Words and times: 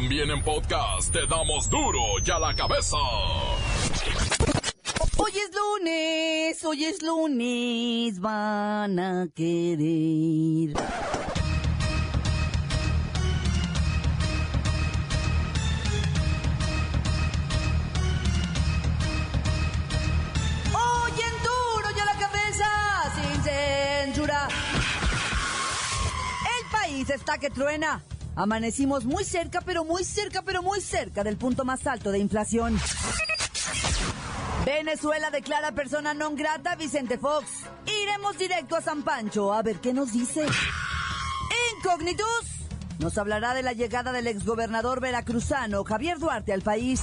También 0.00 0.30
en 0.30 0.40
podcast 0.44 1.12
te 1.12 1.26
damos 1.26 1.68
duro 1.68 1.98
y 2.24 2.30
a 2.30 2.38
la 2.38 2.54
cabeza. 2.54 2.96
Hoy 5.16 5.32
es 5.34 5.50
lunes, 5.52 6.64
hoy 6.64 6.84
es 6.84 7.02
lunes, 7.02 8.20
van 8.20 8.96
a 9.00 9.26
querer. 9.34 10.76
Hoy 20.72 21.12
en 21.26 21.36
duro 21.42 21.88
y 21.96 21.98
a 21.98 22.04
la 22.04 22.18
cabeza, 22.20 22.70
sin 23.16 23.42
censura. 23.42 24.46
El 26.56 26.70
país 26.70 27.10
está 27.10 27.36
que 27.36 27.50
truena. 27.50 28.00
Amanecimos 28.38 29.04
muy 29.04 29.24
cerca, 29.24 29.60
pero 29.62 29.84
muy 29.84 30.04
cerca, 30.04 30.42
pero 30.42 30.62
muy 30.62 30.80
cerca 30.80 31.24
del 31.24 31.36
punto 31.36 31.64
más 31.64 31.88
alto 31.88 32.12
de 32.12 32.20
inflación. 32.20 32.78
Venezuela 34.64 35.28
declara 35.32 35.72
persona 35.72 36.14
non 36.14 36.36
grata 36.36 36.70
a 36.70 36.76
Vicente 36.76 37.18
Fox. 37.18 37.66
Iremos 37.84 38.38
directo 38.38 38.76
a 38.76 38.80
San 38.80 39.02
Pancho 39.02 39.52
a 39.52 39.60
ver 39.62 39.80
qué 39.80 39.92
nos 39.92 40.12
dice. 40.12 40.46
Incógnitus 41.74 42.62
nos 43.00 43.18
hablará 43.18 43.54
de 43.54 43.64
la 43.64 43.72
llegada 43.72 44.12
del 44.12 44.28
exgobernador 44.28 45.00
veracruzano 45.00 45.82
Javier 45.82 46.20
Duarte 46.20 46.52
al 46.52 46.62
país. 46.62 47.02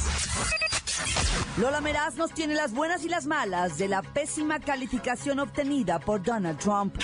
Lola 1.57 1.81
Meraz 1.81 2.15
nos 2.15 2.31
tiene 2.31 2.55
las 2.55 2.71
buenas 2.71 3.03
y 3.03 3.09
las 3.09 3.25
malas 3.25 3.77
de 3.77 3.89
la 3.89 4.03
pésima 4.03 4.61
calificación 4.61 5.39
obtenida 5.39 5.99
por 5.99 6.23
Donald 6.23 6.59
Trump. 6.59 6.95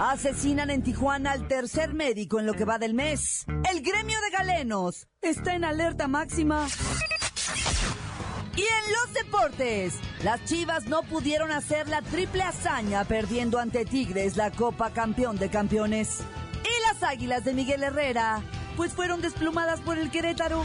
Asesinan 0.00 0.70
en 0.70 0.82
Tijuana 0.82 1.32
al 1.32 1.46
tercer 1.46 1.92
médico 1.92 2.40
en 2.40 2.46
lo 2.46 2.54
que 2.54 2.64
va 2.64 2.78
del 2.78 2.94
mes. 2.94 3.44
El 3.70 3.82
gremio 3.82 4.18
de 4.22 4.30
galenos 4.30 5.06
está 5.20 5.54
en 5.54 5.62
alerta 5.62 6.08
máxima. 6.08 6.66
Y 8.56 8.62
en 8.62 8.92
los 8.94 9.12
deportes, 9.12 9.98
las 10.24 10.42
Chivas 10.46 10.86
no 10.86 11.02
pudieron 11.02 11.52
hacer 11.52 11.86
la 11.86 12.00
triple 12.00 12.42
hazaña 12.42 13.04
perdiendo 13.04 13.58
ante 13.58 13.84
Tigres 13.84 14.38
la 14.38 14.50
Copa 14.50 14.90
Campeón 14.90 15.36
de 15.36 15.50
Campeones. 15.50 16.20
Y 16.64 16.88
las 16.88 17.02
Águilas 17.02 17.44
de 17.44 17.52
Miguel 17.52 17.82
Herrera, 17.82 18.42
pues 18.78 18.94
fueron 18.94 19.20
desplumadas 19.20 19.80
por 19.80 19.98
el 19.98 20.10
Querétaro. 20.10 20.64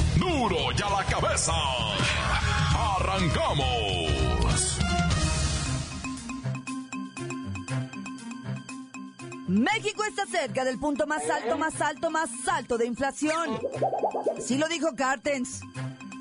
Y 0.41 0.81
a 0.81 0.89
la 0.89 1.03
cabeza. 1.05 1.53
Arrancamos. 2.97 4.79
México 9.47 10.03
está 10.03 10.25
cerca 10.25 10.65
del 10.65 10.79
punto 10.79 11.05
más 11.05 11.29
alto, 11.29 11.59
más 11.59 11.79
alto, 11.79 12.09
más 12.09 12.31
alto 12.51 12.79
de 12.79 12.87
inflación. 12.87 13.59
Sí 14.39 14.57
lo 14.57 14.67
dijo 14.67 14.95
Cartens. 14.95 15.61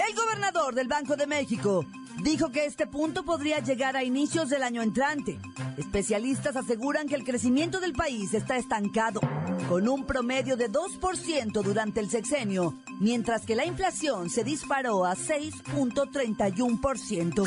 El 0.07 0.15
gobernador 0.15 0.75
del 0.75 0.89
Banco 0.89 1.17
de 1.17 1.27
México 1.27 1.87
dijo 2.23 2.51
que 2.51 2.67
este 2.67 2.87
punto 2.87 3.25
podría 3.25 3.61
llegar 3.61 3.97
a 3.97 4.05
inicios 4.05 4.49
del 4.49 4.63
año 4.63 4.83
entrante. 4.83 5.39
Especialistas 5.77 6.57
aseguran 6.57 7.09
que 7.09 7.15
el 7.15 7.25
crecimiento 7.25 7.81
del 7.81 7.93
país 7.93 8.35
está 8.35 8.57
estancado, 8.57 9.21
con 9.69 9.89
un 9.89 10.05
promedio 10.05 10.57
de 10.57 10.71
2% 10.71 11.63
durante 11.63 12.01
el 12.01 12.11
sexenio, 12.11 12.75
mientras 13.01 13.47
que 13.47 13.57
la 13.57 13.67
inflación 13.67 14.31
se 14.31 14.45
disparó 14.45 15.05
a 15.05 15.15
6.31%. 15.15 17.45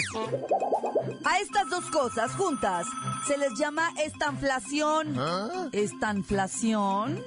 A 1.25 1.39
estas 1.39 1.69
dos 1.69 1.85
cosas 1.85 2.33
juntas 2.33 2.85
se 3.27 3.37
les 3.37 3.57
llama 3.57 3.89
estanflación. 4.03 5.15
¿Estanflación? 5.71 7.23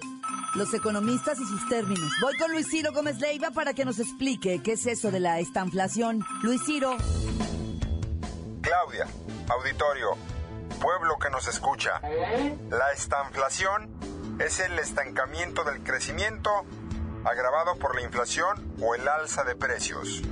Los 0.56 0.72
economistas 0.72 1.38
y 1.38 1.44
sus 1.44 1.68
términos. 1.68 2.10
Voy 2.22 2.34
con 2.38 2.50
Luis 2.50 2.66
Ciro 2.70 2.90
Gómez 2.90 3.20
Leiva 3.20 3.50
para 3.50 3.74
que 3.74 3.84
nos 3.84 3.98
explique 3.98 4.62
qué 4.62 4.72
es 4.72 4.86
eso 4.86 5.10
de 5.10 5.20
la 5.20 5.38
estanflación. 5.38 6.24
Luis 6.42 6.62
Ciro. 6.64 6.96
Claudia, 8.62 9.06
auditorio, 9.50 10.16
pueblo 10.80 11.18
que 11.18 11.28
nos 11.28 11.46
escucha. 11.46 12.00
La 12.70 12.90
estanflación 12.92 13.90
es 14.38 14.58
el 14.60 14.78
estancamiento 14.78 15.62
del 15.62 15.82
crecimiento 15.82 16.50
agravado 17.24 17.76
por 17.76 17.94
la 17.94 18.00
inflación 18.00 18.74
o 18.80 18.94
el 18.94 19.06
alza 19.06 19.44
de 19.44 19.56
precios. 19.56 20.22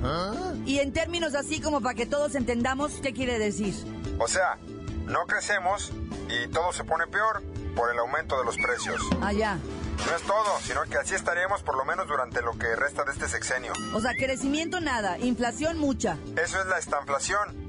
Y 0.65 0.79
en 0.79 0.91
términos 0.91 1.35
así 1.35 1.61
como 1.61 1.81
para 1.81 1.93
que 1.93 2.07
todos 2.07 2.33
entendamos 2.33 2.93
qué 2.93 3.13
quiere 3.13 3.37
decir. 3.37 3.75
O 4.17 4.27
sea, 4.27 4.57
no 5.05 5.27
crecemos 5.27 5.91
y 6.29 6.47
todo 6.47 6.73
se 6.73 6.83
pone 6.83 7.05
peor 7.05 7.43
por 7.75 7.91
el 7.91 7.99
aumento 7.99 8.37
de 8.37 8.45
los 8.45 8.55
precios. 8.57 9.01
Ah, 9.21 9.33
ya. 9.33 9.55
No 9.55 10.15
es 10.15 10.21
todo, 10.23 10.59
sino 10.61 10.83
que 10.83 10.97
así 10.97 11.15
estaremos 11.15 11.63
por 11.63 11.77
lo 11.77 11.85
menos 11.85 12.07
durante 12.07 12.41
lo 12.41 12.57
que 12.57 12.75
resta 12.75 13.03
de 13.03 13.11
este 13.11 13.27
sexenio. 13.27 13.73
O 13.93 14.01
sea, 14.01 14.13
crecimiento 14.13 14.81
nada, 14.81 15.17
inflación 15.19 15.77
mucha. 15.77 16.17
Eso 16.35 16.59
es 16.59 16.67
la 16.67 16.77
estanflación. 16.77 17.65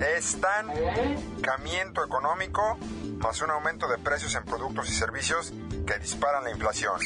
Estancamiento 0.00 2.04
económico 2.04 2.78
más 3.18 3.40
un 3.40 3.50
aumento 3.50 3.88
de 3.88 3.98
precios 3.98 4.34
en 4.34 4.44
productos 4.44 4.90
y 4.90 4.92
servicios 4.92 5.52
que 5.86 5.98
disparan 5.98 6.44
la 6.44 6.50
inflación. 6.50 7.00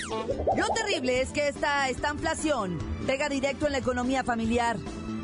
Lo 0.56 0.68
terrible 0.74 1.20
es 1.20 1.30
que 1.30 1.48
esta 1.48 1.88
estanflación 1.88 2.78
pega 3.06 3.28
directo 3.28 3.66
en 3.66 3.72
la 3.72 3.78
economía 3.78 4.24
familiar 4.24 4.76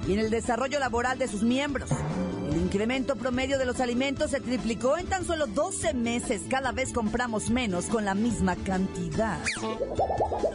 y 0.06 0.12
en 0.12 0.20
el 0.20 0.30
desarrollo 0.30 0.78
laboral 0.78 1.18
de 1.18 1.28
sus 1.28 1.42
miembros. 1.42 1.90
El 2.56 2.62
incremento 2.62 3.16
promedio 3.16 3.58
de 3.58 3.66
los 3.66 3.80
alimentos 3.80 4.30
se 4.30 4.40
triplicó 4.40 4.96
en 4.96 5.06
tan 5.06 5.26
solo 5.26 5.46
12 5.46 5.92
meses. 5.92 6.40
Cada 6.48 6.72
vez 6.72 6.90
compramos 6.90 7.50
menos 7.50 7.84
con 7.84 8.06
la 8.06 8.14
misma 8.14 8.56
cantidad. 8.56 9.38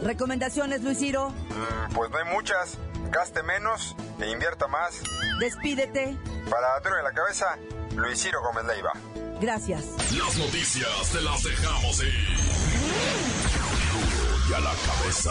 ¿Recomendaciones, 0.02 0.82
Luis 0.82 0.98
Ciro? 0.98 1.28
Mm, 1.30 1.94
pues 1.94 2.10
no 2.10 2.18
hay 2.18 2.24
muchas. 2.24 2.76
Gaste 3.12 3.44
menos 3.44 3.94
e 4.18 4.28
invierta 4.28 4.66
más. 4.66 5.00
Despídete. 5.38 6.16
Para 6.50 6.80
Duro 6.80 6.96
de 6.96 7.02
la 7.04 7.12
Cabeza, 7.12 7.56
Luis 7.94 8.20
Ciro 8.20 8.42
Gómez 8.42 8.64
Leiva. 8.64 8.90
Gracias. 9.40 9.84
Las 10.18 10.36
noticias 10.38 11.12
te 11.12 11.20
las 11.20 11.40
dejamos 11.44 12.02
ir. 12.02 12.36
Duro 13.92 14.38
y 14.50 14.54
a 14.54 14.58
la 14.58 14.74
cabeza. 14.74 15.30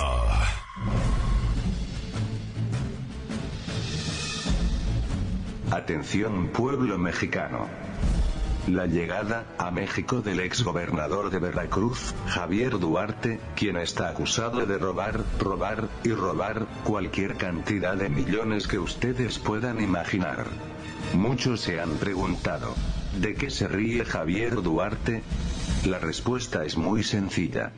Atención 5.71 6.49
pueblo 6.49 6.97
mexicano. 6.97 7.69
La 8.67 8.87
llegada 8.87 9.45
a 9.57 9.71
México 9.71 10.21
del 10.21 10.41
exgobernador 10.41 11.29
de 11.29 11.39
Veracruz, 11.39 12.13
Javier 12.27 12.77
Duarte, 12.77 13.39
quien 13.55 13.77
está 13.77 14.09
acusado 14.09 14.65
de 14.65 14.77
robar, 14.77 15.23
robar 15.39 15.87
y 16.03 16.11
robar 16.11 16.67
cualquier 16.83 17.37
cantidad 17.37 17.95
de 17.95 18.09
millones 18.09 18.67
que 18.67 18.79
ustedes 18.79 19.39
puedan 19.39 19.81
imaginar. 19.81 20.45
Muchos 21.13 21.61
se 21.61 21.79
han 21.79 21.91
preguntado, 21.91 22.75
¿de 23.21 23.33
qué 23.35 23.49
se 23.49 23.69
ríe 23.69 24.03
Javier 24.03 24.61
Duarte? 24.61 25.23
La 25.85 25.99
respuesta 25.99 26.65
es 26.65 26.75
muy 26.75 27.01
sencilla. 27.01 27.71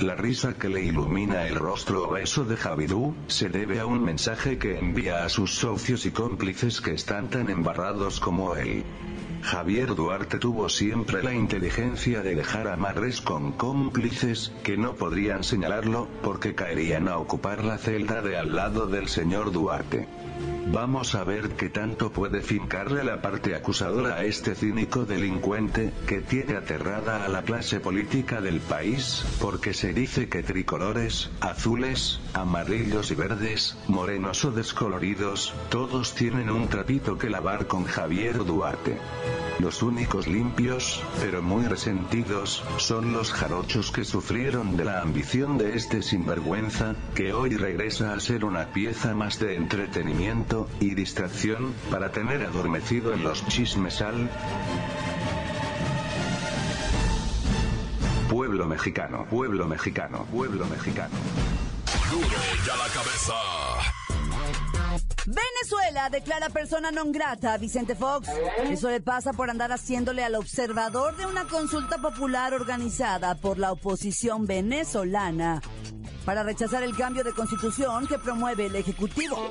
La 0.00 0.14
risa 0.14 0.54
que 0.54 0.70
le 0.70 0.82
ilumina 0.82 1.46
el 1.46 1.56
rostro 1.56 2.08
obeso 2.08 2.46
de 2.46 2.56
Javidú, 2.56 3.14
se 3.26 3.50
debe 3.50 3.80
a 3.80 3.86
un 3.86 4.02
mensaje 4.02 4.56
que 4.56 4.78
envía 4.78 5.26
a 5.26 5.28
sus 5.28 5.54
socios 5.54 6.06
y 6.06 6.10
cómplices 6.10 6.80
que 6.80 6.92
están 6.92 7.28
tan 7.28 7.50
embarrados 7.50 8.18
como 8.18 8.56
él. 8.56 8.82
Javier 9.42 9.94
Duarte 9.94 10.38
tuvo 10.38 10.70
siempre 10.70 11.22
la 11.22 11.34
inteligencia 11.34 12.22
de 12.22 12.34
dejar 12.34 12.68
amarres 12.68 13.20
con 13.20 13.52
cómplices, 13.52 14.52
que 14.62 14.78
no 14.78 14.94
podrían 14.94 15.44
señalarlo, 15.44 16.08
porque 16.22 16.54
caerían 16.54 17.06
a 17.06 17.18
ocupar 17.18 17.62
la 17.62 17.76
celda 17.76 18.22
de 18.22 18.38
al 18.38 18.54
lado 18.56 18.86
del 18.86 19.08
señor 19.08 19.52
Duarte. 19.52 20.08
Vamos 20.72 21.14
a 21.14 21.24
ver 21.24 21.50
qué 21.56 21.68
tanto 21.68 22.12
puede 22.12 22.42
fincarle 22.42 23.02
la 23.02 23.20
parte 23.20 23.54
acusadora 23.56 24.16
a 24.16 24.24
este 24.24 24.54
cínico 24.54 25.04
delincuente, 25.04 25.92
que 26.06 26.20
tiene 26.20 26.56
aterrada 26.56 27.24
a 27.24 27.28
la 27.28 27.42
clase 27.42 27.80
política 27.80 28.40
del 28.40 28.60
país, 28.60 29.24
porque 29.40 29.74
se 29.74 29.89
dice 29.92 30.28
que 30.28 30.42
tricolores, 30.42 31.30
azules, 31.40 32.20
amarillos 32.34 33.10
y 33.10 33.14
verdes, 33.14 33.76
morenos 33.88 34.44
o 34.44 34.50
descoloridos, 34.50 35.54
todos 35.68 36.14
tienen 36.14 36.50
un 36.50 36.68
trapito 36.68 37.18
que 37.18 37.30
lavar 37.30 37.66
con 37.66 37.84
Javier 37.84 38.44
Duarte. 38.44 38.98
Los 39.58 39.82
únicos 39.82 40.26
limpios, 40.26 41.02
pero 41.20 41.42
muy 41.42 41.66
resentidos, 41.66 42.62
son 42.78 43.12
los 43.12 43.32
jarochos 43.32 43.90
que 43.90 44.04
sufrieron 44.04 44.76
de 44.76 44.84
la 44.84 45.02
ambición 45.02 45.58
de 45.58 45.76
este 45.76 46.02
sinvergüenza, 46.02 46.94
que 47.14 47.32
hoy 47.32 47.56
regresa 47.56 48.12
a 48.12 48.20
ser 48.20 48.44
una 48.44 48.72
pieza 48.72 49.14
más 49.14 49.38
de 49.38 49.56
entretenimiento 49.56 50.68
y 50.80 50.94
distracción, 50.94 51.74
para 51.90 52.10
tener 52.10 52.42
adormecido 52.42 53.12
en 53.12 53.22
los 53.22 53.46
chismes 53.46 54.00
al 54.00 54.30
pueblo 58.50 58.66
mexicano, 58.66 59.26
pueblo 59.30 59.68
mexicano, 59.68 60.26
pueblo 60.32 60.66
mexicano. 60.66 61.14
Duro 62.10 62.26
ya 62.66 62.74
la 62.74 62.88
cabeza. 62.88 63.34
Venezuela 65.24 66.08
declara 66.10 66.48
persona 66.48 66.90
non 66.90 67.12
grata 67.12 67.52
a 67.52 67.58
Vicente 67.58 67.94
Fox. 67.94 68.26
Eso 68.64 68.88
le 68.88 69.00
pasa 69.02 69.32
por 69.32 69.50
andar 69.50 69.70
haciéndole 69.70 70.24
al 70.24 70.34
observador 70.34 71.16
de 71.16 71.26
una 71.26 71.44
consulta 71.44 71.98
popular 71.98 72.52
organizada 72.52 73.36
por 73.36 73.56
la 73.56 73.70
oposición 73.70 74.46
venezolana 74.46 75.62
para 76.24 76.42
rechazar 76.42 76.82
el 76.82 76.96
cambio 76.96 77.22
de 77.22 77.32
constitución 77.32 78.08
que 78.08 78.18
promueve 78.18 78.66
el 78.66 78.74
Ejecutivo. 78.74 79.48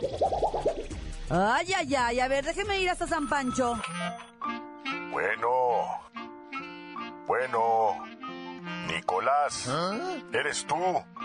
Ay, 1.30 1.72
ay, 1.74 1.96
ay, 1.96 2.20
a 2.20 2.28
ver, 2.28 2.44
déjeme 2.44 2.82
ir 2.82 2.90
hasta 2.90 3.08
San 3.08 3.30
Pancho. 3.30 3.80
Bueno. 5.10 6.10
Bueno. 7.28 8.19
Nicolás. 8.88 9.70
¿Eres 10.34 10.66
tú? 10.66 10.78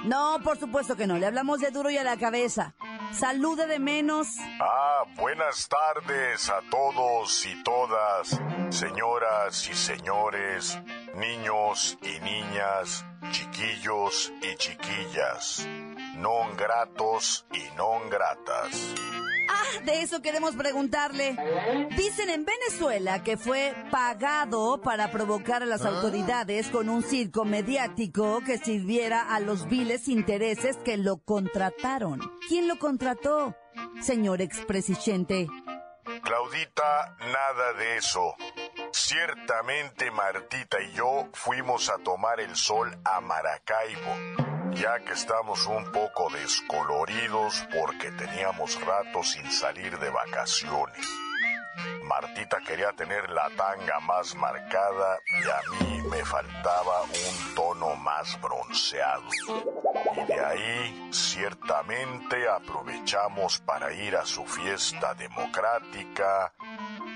No, 0.05 0.39
por 0.43 0.59
supuesto 0.59 0.97
que 0.97 1.07
no, 1.07 1.19
le 1.19 1.27
hablamos 1.27 1.61
de 1.61 1.71
duro 1.71 1.91
y 1.91 1.99
a 1.99 2.05
la 2.05 2.17
cabeza. 2.17 2.75
Salude 3.13 3.67
de 3.67 3.79
menos. 3.79 4.29
Ah, 4.61 5.05
buenas 5.17 5.69
tardes 5.69 6.51
a 6.51 6.61
todos 6.71 7.47
y 7.47 7.63
todas, 7.63 8.41
señoras 8.71 9.69
y 9.69 9.75
señores, 9.75 10.79
niños 11.15 11.97
y 12.03 12.19
niñas, 12.21 13.05
chiquillos 13.31 14.33
y 14.43 14.57
chiquillas, 14.57 15.67
non 16.19 16.57
gratos 16.57 17.47
y 17.53 17.63
non 17.77 18.11
gratas. 18.11 18.95
Ah, 19.49 19.85
de 19.85 20.03
eso 20.03 20.23
queremos 20.23 20.57
preguntarle. 20.57 21.37
Dicen 21.97 22.31
en 22.31 22.45
Venezuela 22.45 23.23
que 23.23 23.37
fue 23.37 23.75
pagado 23.91 24.81
para 24.81 25.11
provocar 25.11 25.63
a 25.63 25.67
las 25.67 25.85
autoridades 25.85 26.69
con 26.69 26.89
un 26.89 27.03
circo 27.03 27.45
mediático 27.45 28.41
que 28.45 28.59
sirviera 28.59 29.35
a 29.35 29.41
los 29.41 29.69
viles 29.69 30.09
intereses 30.09 30.77
que 30.79 30.97
lo 30.97 31.19
contrataron. 31.19 32.21
¿Quién 32.49 32.69
lo 32.69 32.79
contrató? 32.79 33.55
Señor 34.01 34.41
expresidente. 34.41 35.49
Claudita, 36.23 37.17
nada 37.21 37.73
de 37.75 37.97
eso. 37.97 38.35
Ciertamente 38.93 40.11
Martita 40.11 40.81
y 40.81 40.93
yo 40.93 41.29
fuimos 41.33 41.89
a 41.91 41.99
tomar 41.99 42.41
el 42.41 42.55
sol 42.55 42.97
a 43.05 43.21
Maracaibo, 43.21 44.15
ya 44.75 44.99
que 45.01 45.13
estamos 45.13 45.67
un 45.67 45.91
poco 45.93 46.31
descoloridos 46.31 47.65
porque 47.75 48.11
teníamos 48.13 48.81
rato 48.81 49.23
sin 49.23 49.51
salir 49.51 49.99
de 49.99 50.11
vacaciones. 50.11 51.07
Martita 52.05 52.61
quería 52.61 52.93
tener 52.93 53.31
la 53.31 53.51
tanga 53.57 53.99
más 54.01 54.35
marcada 54.35 55.19
y 55.27 55.49
a 55.49 55.85
mí 55.85 56.03
me 56.09 56.25
faltaba 56.25 57.03
un 57.03 57.55
tono 57.55 57.97
más 57.97 58.41
bronceado. 58.41 59.29
Y 60.17 60.27
de 60.27 60.45
ahí, 60.45 61.09
ciertamente, 61.13 62.49
aprovechamos 62.49 63.59
para 63.61 63.93
ir 63.93 64.17
a 64.17 64.25
su 64.25 64.45
fiesta 64.45 65.15
democrática 65.15 66.53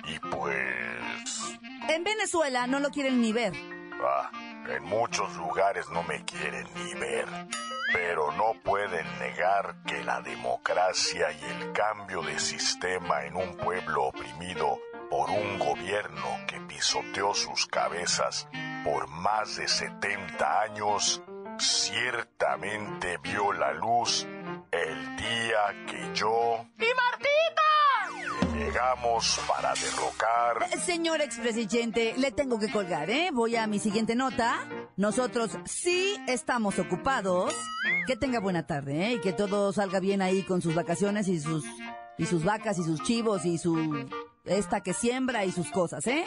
y 0.05 0.19
pues... 0.19 1.59
En 1.89 2.05
Venezuela 2.05 2.67
no 2.67 2.81
lo 2.81 2.91
quieren 2.91 3.21
ni 3.21 3.33
ver. 3.33 3.53
Ah, 4.03 4.31
en 4.69 4.85
muchos 4.85 5.35
lugares 5.37 5.89
no 5.91 6.03
me 6.03 6.25
quieren 6.25 6.67
ni 6.75 6.95
ver. 6.95 7.27
Pero 7.93 8.33
no 8.33 8.55
pueden 8.63 9.07
negar 9.19 9.77
que 9.87 10.05
la 10.05 10.21
democracia 10.21 11.33
y 11.33 11.45
el 11.45 11.73
cambio 11.73 12.23
de 12.23 12.39
sistema 12.39 13.25
en 13.25 13.37
un 13.37 13.57
pueblo 13.57 14.05
oprimido 14.05 14.79
por 15.11 15.31
un 15.31 15.59
gobierno 15.59 16.41
que 16.47 16.61
pisoteó 16.61 17.33
sus 17.35 17.67
cabezas 17.67 18.47
por 18.85 19.09
más 19.09 19.57
de 19.57 19.67
70 19.67 20.61
años, 20.61 21.23
ciertamente 21.59 23.17
vio 23.19 23.53
la 23.53 23.73
luz 23.73 24.27
el 24.71 25.17
día 25.17 25.87
que 25.87 26.15
yo... 26.15 26.67
¡Y 26.79 26.95
Martita! 26.95 27.68
Llegamos 28.69 29.41
para 29.49 29.73
derrocar... 29.73 30.69
Eh, 30.71 30.79
Señor 30.79 31.23
expresidente, 31.23 32.13
le 32.19 32.31
tengo 32.33 32.59
que 32.59 32.71
colgar, 32.71 33.09
¿eh? 33.09 33.31
Voy 33.33 33.57
a 33.57 33.67
mi 33.67 33.79
siguiente 33.79 34.15
nota. 34.15 34.59
Nosotros 34.99 35.53
sí 35.65 36.23
estamos 36.27 36.79
ocupados. 36.79 37.55
Que 38.07 38.15
tenga 38.15 38.41
buena 38.41 38.67
tarde, 38.67 39.07
¿eh? 39.07 39.13
Y 39.15 39.21
que 39.23 39.33
todo 39.33 39.73
salga 39.73 40.01
bien 40.01 40.21
ahí 40.21 40.43
con 40.43 40.61
sus 40.61 40.75
vacaciones 40.75 41.29
y 41.29 41.41
sus 41.41 41.65
y 42.19 42.27
sus 42.27 42.45
vacas 42.45 42.79
y 42.79 42.85
sus 42.85 43.03
chivos 43.05 43.47
y 43.47 43.57
su 43.57 44.07
esta 44.45 44.83
que 44.83 44.93
siembra 44.93 45.47
y 45.47 45.53
sus 45.53 45.71
cosas, 45.71 46.07
¿eh? 46.07 46.27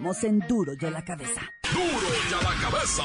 Continuamos 0.00 0.24
en 0.24 0.40
Duro 0.48 0.72
y 0.80 0.86
a 0.86 0.90
la 0.90 1.04
cabeza. 1.04 1.42
Duro 1.74 2.08
ya 2.30 2.40
la 2.40 2.54
cabeza. 2.58 3.02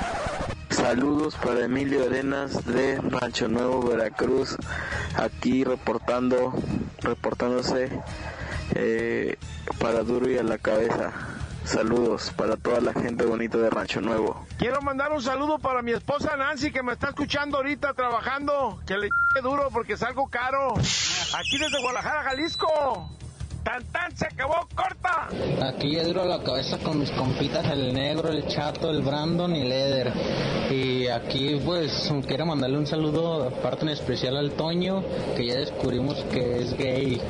Saludos 0.70 1.36
para 1.44 1.66
Emilio 1.66 2.06
Arenas 2.06 2.64
de 2.64 2.98
Rancho 3.02 3.48
Nuevo, 3.48 3.82
Veracruz, 3.82 4.56
aquí 5.16 5.62
reportando, 5.62 6.54
reportándose 7.02 8.00
eh, 8.74 9.36
para 9.78 10.02
Duro 10.02 10.30
y 10.30 10.38
a 10.38 10.42
la 10.42 10.58
cabeza. 10.58 11.12
Saludos 11.64 12.32
para 12.36 12.56
toda 12.56 12.80
la 12.80 12.92
gente 12.92 13.24
bonita 13.24 13.56
de 13.56 13.70
Rancho 13.70 14.00
Nuevo. 14.00 14.46
Quiero 14.58 14.82
mandar 14.82 15.12
un 15.12 15.22
saludo 15.22 15.58
para 15.58 15.80
mi 15.80 15.92
esposa 15.92 16.36
Nancy 16.36 16.72
que 16.72 16.82
me 16.82 16.92
está 16.92 17.10
escuchando 17.10 17.58
ahorita 17.58 17.94
trabajando. 17.94 18.80
Que 18.86 18.96
le 18.98 19.10
duro 19.42 19.68
porque 19.72 19.92
es 19.92 20.02
algo 20.02 20.28
caro. 20.28 20.74
Aquí 20.74 21.58
desde 21.58 21.80
Guadalajara, 21.80 22.24
Jalisco. 22.24 23.10
Tan 23.64 23.84
tan 23.84 24.16
se 24.16 24.26
acabó 24.26 24.66
corta. 24.74 25.28
Aquí 25.68 25.92
ya 25.92 26.04
duro 26.04 26.24
la 26.24 26.42
cabeza 26.42 26.78
con 26.78 26.98
mis 26.98 27.10
compitas, 27.12 27.64
el 27.70 27.94
negro, 27.94 28.28
el 28.28 28.46
chato, 28.48 28.90
el 28.90 29.02
Brandon 29.02 29.54
y 29.54 29.60
el 29.60 29.72
Eder. 29.72 30.12
Y 30.70 31.06
aquí 31.08 31.60
pues 31.64 32.12
quiero 32.26 32.46
mandarle 32.46 32.78
un 32.78 32.86
saludo 32.86 33.44
aparte 33.44 33.84
en 33.84 33.90
especial 33.90 34.36
al 34.36 34.52
Toño, 34.52 35.04
que 35.36 35.46
ya 35.46 35.54
descubrimos 35.56 36.16
que 36.32 36.60
es 36.60 36.76
gay 36.76 37.20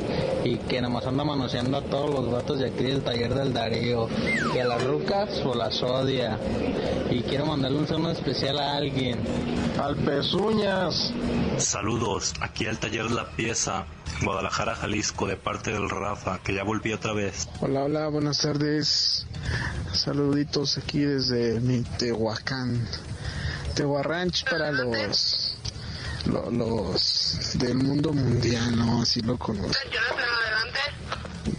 y 0.44 0.56
que 0.56 0.80
nada 0.80 0.92
más 0.92 1.06
anda 1.06 1.24
manoseando 1.24 1.76
a 1.78 1.82
todos 1.82 2.10
los 2.10 2.32
gatos 2.32 2.58
de 2.58 2.68
aquí 2.68 2.84
del 2.84 3.02
taller 3.02 3.34
del 3.34 3.52
Darío. 3.52 4.08
Y 4.54 4.58
a 4.58 4.64
las 4.64 4.82
rucas 4.82 5.40
o 5.44 5.54
las 5.54 5.82
odia. 5.82 6.38
Y 7.10 7.20
quiero 7.22 7.46
mandarle 7.46 7.78
un 7.78 7.86
saludo 7.88 8.12
especial 8.12 8.58
a 8.58 8.76
alguien. 8.76 9.18
Al 9.78 9.96
pezuñas. 9.96 11.12
Saludos, 11.58 12.34
aquí 12.40 12.66
al 12.66 12.78
taller 12.78 13.10
La 13.10 13.26
Pieza, 13.30 13.84
Guadalajara, 14.24 14.74
Jalisco, 14.76 15.26
de 15.26 15.36
parte 15.36 15.72
del 15.72 15.88
Rafa, 15.90 16.38
que 16.38 16.54
ya 16.54 16.62
volví 16.64 16.92
otra 16.92 17.12
vez. 17.12 17.48
Hola, 17.60 17.84
hola, 17.84 18.08
buenas 18.08 18.38
tardes. 18.38 19.26
Saluditos 19.92 20.78
aquí 20.78 21.00
desde 21.00 21.60
mi 21.60 21.82
Tehuacán. 21.98 22.86
Tehuarranch 23.74 24.44
para 24.48 24.70
los, 24.70 25.56
lo- 26.26 26.50
los, 26.50 27.50
del 27.54 27.74
mundo 27.76 28.12
mundial, 28.12 28.76
¿no? 28.76 29.02
Así 29.02 29.20
lo 29.22 29.38
conozco. 29.38 29.72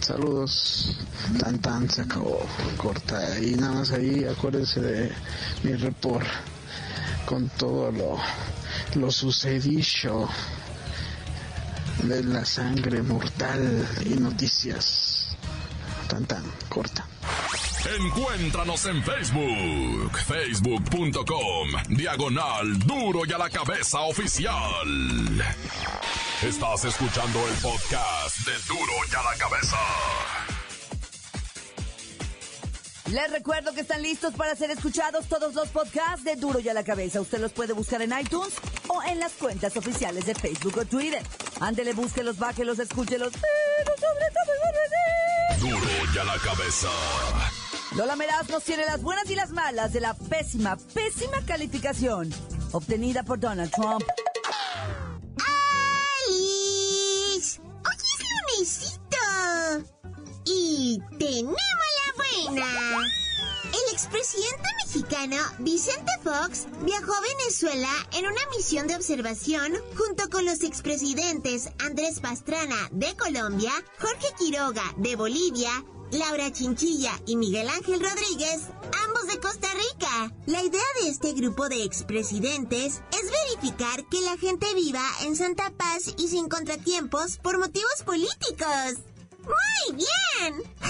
Saludos. 0.00 0.96
Tan 1.40 1.58
tan 1.58 1.90
se 1.90 2.02
acabó 2.02 2.46
corta. 2.76 3.38
Y 3.40 3.56
nada 3.56 3.72
más 3.74 3.90
ahí 3.92 4.24
acuérdense 4.24 4.80
de 4.80 5.12
mi 5.62 5.74
report 5.74 6.26
con 7.26 7.48
todo 7.50 7.90
lo 7.90 8.18
lo 8.96 9.10
sucedido 9.10 10.28
de 12.08 12.22
la 12.22 12.44
sangre 12.44 13.02
mortal 13.02 13.88
y 14.04 14.10
noticias 14.20 15.36
tan 16.08 16.26
tan 16.26 16.44
corta. 16.68 17.06
Encuéntranos 17.98 18.84
en 18.86 19.02
Facebook, 19.02 20.18
facebook.com, 20.26 21.68
diagonal 21.88 22.78
duro 22.80 23.20
y 23.26 23.32
a 23.32 23.38
la 23.38 23.48
cabeza 23.48 24.00
oficial. 24.00 25.42
Estás 26.42 26.84
escuchando 26.84 27.38
el 27.48 27.54
podcast 27.54 28.38
de 28.46 28.52
duro 28.68 28.92
y 29.10 29.14
a 29.14 29.22
la 29.22 29.38
cabeza. 29.38 29.76
Les 33.10 33.30
recuerdo 33.30 33.74
que 33.74 33.82
están 33.82 34.02
listos 34.02 34.32
para 34.34 34.56
ser 34.56 34.70
escuchados 34.70 35.26
todos 35.26 35.54
los 35.54 35.68
podcasts 35.68 36.24
de 36.24 36.36
Duro 36.36 36.58
y 36.58 36.68
a 36.70 36.74
la 36.74 36.84
Cabeza. 36.84 37.20
Usted 37.20 37.38
los 37.38 37.52
puede 37.52 37.74
buscar 37.74 38.00
en 38.00 38.18
iTunes 38.18 38.54
o 38.88 39.02
en 39.02 39.20
las 39.20 39.32
cuentas 39.32 39.76
oficiales 39.76 40.24
de 40.24 40.34
Facebook 40.34 40.78
o 40.78 40.84
Twitter. 40.86 41.22
Ándele, 41.60 41.92
búsquelos, 41.92 42.38
bájelos, 42.38 42.78
escúchelos, 42.78 43.32
pero 43.32 43.94
sobre 43.96 44.26
todo 44.30 44.54
Duro 45.60 46.12
y 46.14 46.18
a 46.18 46.24
la 46.24 46.38
Cabeza. 46.38 46.88
Lola 47.96 48.16
Meraz 48.16 48.48
nos 48.48 48.64
tiene 48.64 48.84
las 48.84 49.00
buenas 49.02 49.30
y 49.30 49.34
las 49.34 49.50
malas 49.50 49.92
de 49.92 50.00
la 50.00 50.14
pésima, 50.14 50.76
pésima 50.92 51.40
calificación 51.46 52.34
obtenida 52.72 53.22
por 53.22 53.38
Donald 53.38 53.70
Trump. 53.70 54.04
¡Alice! 56.26 57.60
¡Hoy 57.62 57.94
es 57.94 58.24
lunesito! 58.58 59.94
Y 60.44 60.98
tenemos 61.18 61.56
la 61.56 62.50
buena. 62.50 62.66
El 63.68 63.94
expresidente 63.94 64.68
mexicano 64.94 65.36
Vicente 65.58 66.12
Fox 66.22 66.66
viajó 66.82 67.12
a 67.12 67.20
Venezuela 67.20 67.88
en 68.12 68.26
una 68.26 68.40
misión 68.56 68.86
de 68.86 68.94
observación 68.94 69.72
junto 69.96 70.30
con 70.30 70.44
los 70.44 70.62
expresidentes 70.62 71.68
Andrés 71.80 72.20
Pastrana 72.20 72.76
de 72.92 73.16
Colombia, 73.16 73.72
Jorge 73.98 74.28
Quiroga 74.38 74.84
de 74.96 75.16
Bolivia, 75.16 75.84
Laura 76.12 76.52
Chinchilla 76.52 77.10
y 77.26 77.34
Miguel 77.34 77.68
Ángel 77.70 77.98
Rodríguez, 77.98 78.68
ambos 79.04 79.26
de 79.26 79.40
Costa 79.40 79.66
Rica. 79.74 80.32
La 80.46 80.62
idea 80.62 80.84
de 81.02 81.08
este 81.08 81.32
grupo 81.32 81.68
de 81.68 81.82
expresidentes 81.82 83.02
es 83.10 83.30
verificar 83.48 84.04
que 84.08 84.20
la 84.20 84.36
gente 84.36 84.72
viva 84.74 85.04
en 85.22 85.34
santa 85.34 85.70
paz 85.70 86.14
y 86.18 86.28
sin 86.28 86.48
contratiempos 86.48 87.38
por 87.38 87.58
motivos 87.58 88.04
políticos. 88.04 89.00
¡Muy 89.42 89.96
bien! 89.96 90.62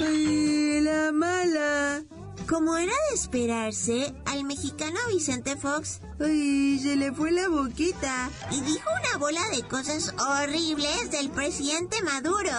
¡Ay, 0.00 0.55
la 0.80 1.12
mala! 1.12 2.02
Como 2.48 2.76
era 2.76 2.92
de 3.08 3.14
esperarse, 3.14 4.14
al 4.24 4.44
mexicano 4.44 4.98
Vicente 5.08 5.56
Fox, 5.56 6.00
¡ay, 6.20 6.78
se 6.78 6.94
le 6.94 7.12
fue 7.12 7.32
la 7.32 7.48
boquita! 7.48 8.30
Y 8.52 8.60
dijo 8.60 8.88
una 9.00 9.18
bola 9.18 9.40
de 9.54 9.66
cosas 9.66 10.14
horribles 10.16 11.10
del 11.10 11.30
presidente 11.30 12.00
Maduro. 12.02 12.52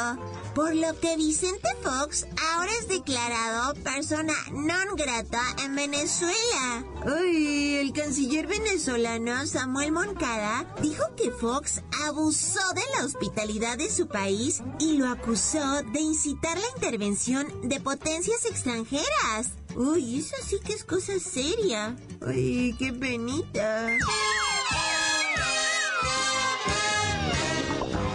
Por 0.58 0.74
lo 0.74 1.00
que 1.00 1.16
Vicente 1.18 1.70
Fox 1.84 2.26
ahora 2.52 2.72
es 2.82 2.88
declarado 2.88 3.76
persona 3.84 4.34
non 4.50 4.96
grata 4.96 5.44
en 5.64 5.76
Venezuela. 5.76 6.84
¡Ay, 7.06 7.76
el 7.76 7.94
canciller 7.94 8.48
venezolano 8.48 9.46
Samuel 9.46 9.92
Moncada 9.92 10.66
dijo 10.82 11.04
que 11.16 11.30
Fox 11.30 11.84
abusó 12.08 12.74
de 12.74 12.82
la 12.98 13.06
hospitalidad 13.06 13.78
de 13.78 13.92
su 13.92 14.08
país 14.08 14.64
y 14.80 14.98
lo 14.98 15.08
acusó 15.10 15.84
de 15.94 16.00
incitar 16.00 16.58
la 16.58 16.70
intervención 16.76 17.46
de 17.62 17.80
potencias 17.80 18.44
extranjeras. 18.46 19.52
Uy, 19.76 20.18
eso 20.18 20.38
sí 20.44 20.58
que 20.66 20.74
es 20.74 20.84
cosa 20.84 21.20
seria. 21.20 21.96
Ay, 22.26 22.76
qué 22.80 22.92
penita. 22.92 23.96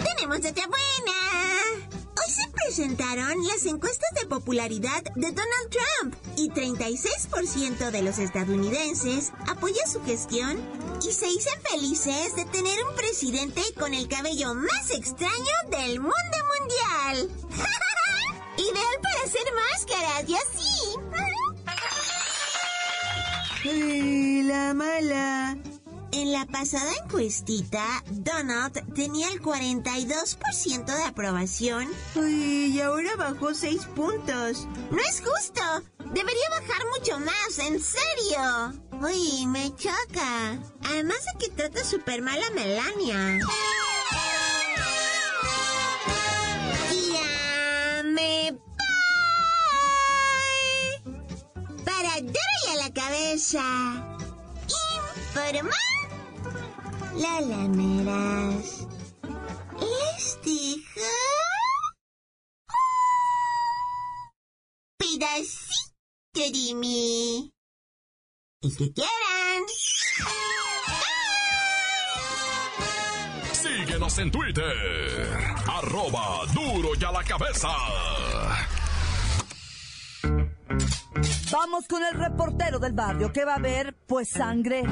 Tenemos 0.03 0.39
otra 0.39 0.67
buena. 0.67 1.12
Presentaron 2.65 3.45
las 3.45 3.65
encuestas 3.65 4.09
de 4.19 4.25
popularidad 4.27 5.03
de 5.15 5.31
Donald 5.31 5.69
Trump 5.69 6.15
y 6.37 6.49
36% 6.49 7.91
de 7.91 8.01
los 8.01 8.19
estadounidenses 8.19 9.33
apoya 9.49 9.85
su 9.85 10.01
gestión 10.03 10.61
y 11.05 11.11
se 11.11 11.27
dicen 11.27 11.61
felices 11.69 12.35
de 12.35 12.45
tener 12.45 12.77
un 12.89 12.95
presidente 12.95 13.61
con 13.77 13.93
el 13.93 14.07
cabello 14.07 14.55
más 14.55 14.91
extraño 14.91 15.33
del 15.71 15.99
mundo 15.99 16.37
mundial. 16.59 17.29
Ideal 18.57 18.99
para 19.01 19.23
hacer 19.25 19.45
máscaras 19.71 20.29
y 20.29 20.35
así. 20.35 20.73
La 24.47 24.73
mala. 24.73 25.57
En 26.15 26.31
la 26.31 26.45
pasada 26.45 26.91
encuestita, 27.03 27.83
Donald 28.11 28.93
tenía 28.93 29.29
el 29.29 29.41
42% 29.41 30.85
de 30.85 31.03
aprobación. 31.05 31.89
Uy, 32.13 32.67
y 32.67 32.81
ahora 32.81 33.15
bajó 33.15 33.55
6 33.55 33.87
puntos. 33.95 34.67
No 34.91 34.99
es 34.99 35.21
justo. 35.21 35.63
Debería 36.13 36.49
bajar 36.51 36.83
mucho 36.95 37.19
más, 37.19 37.57
en 37.57 37.81
serio. 37.81 38.73
Uy, 39.01 39.47
me 39.47 39.75
choca. 39.75 40.59
Además 40.83 41.17
de 41.25 41.39
que 41.39 41.49
trata 41.51 41.83
súper 41.83 42.21
mal 42.21 42.39
a 42.43 42.51
Melania. 42.51 43.39
Ya 46.91 48.03
me 48.03 48.51
voy. 48.51 48.61
Para 51.83 52.21
dar 52.21 52.71
a 52.71 52.75
la 52.75 52.93
cabeza. 52.93 53.63
Informó. 55.27 55.71
La 57.15 57.41
lameras. 57.41 58.87
Les 59.79 60.41
dijo. 60.43 61.01
Pedacito 64.97 65.93
de 66.33 66.73
mí. 66.75 67.53
El 68.61 68.77
que 68.77 68.93
quieran. 68.93 69.63
Síguenos 73.51 74.17
en 74.17 74.31
Twitter. 74.31 75.37
Arroba 75.67 76.45
duro 76.53 76.89
y 76.99 77.03
a 77.03 77.11
la 77.11 77.23
cabeza. 77.23 77.69
Vamos 81.51 81.87
con 81.87 82.03
el 82.03 82.13
reportero 82.15 82.79
del 82.79 82.93
barrio 82.93 83.31
que 83.31 83.45
va 83.45 83.55
a 83.55 83.59
ver, 83.59 83.95
pues, 84.07 84.29
sangre. 84.29 84.83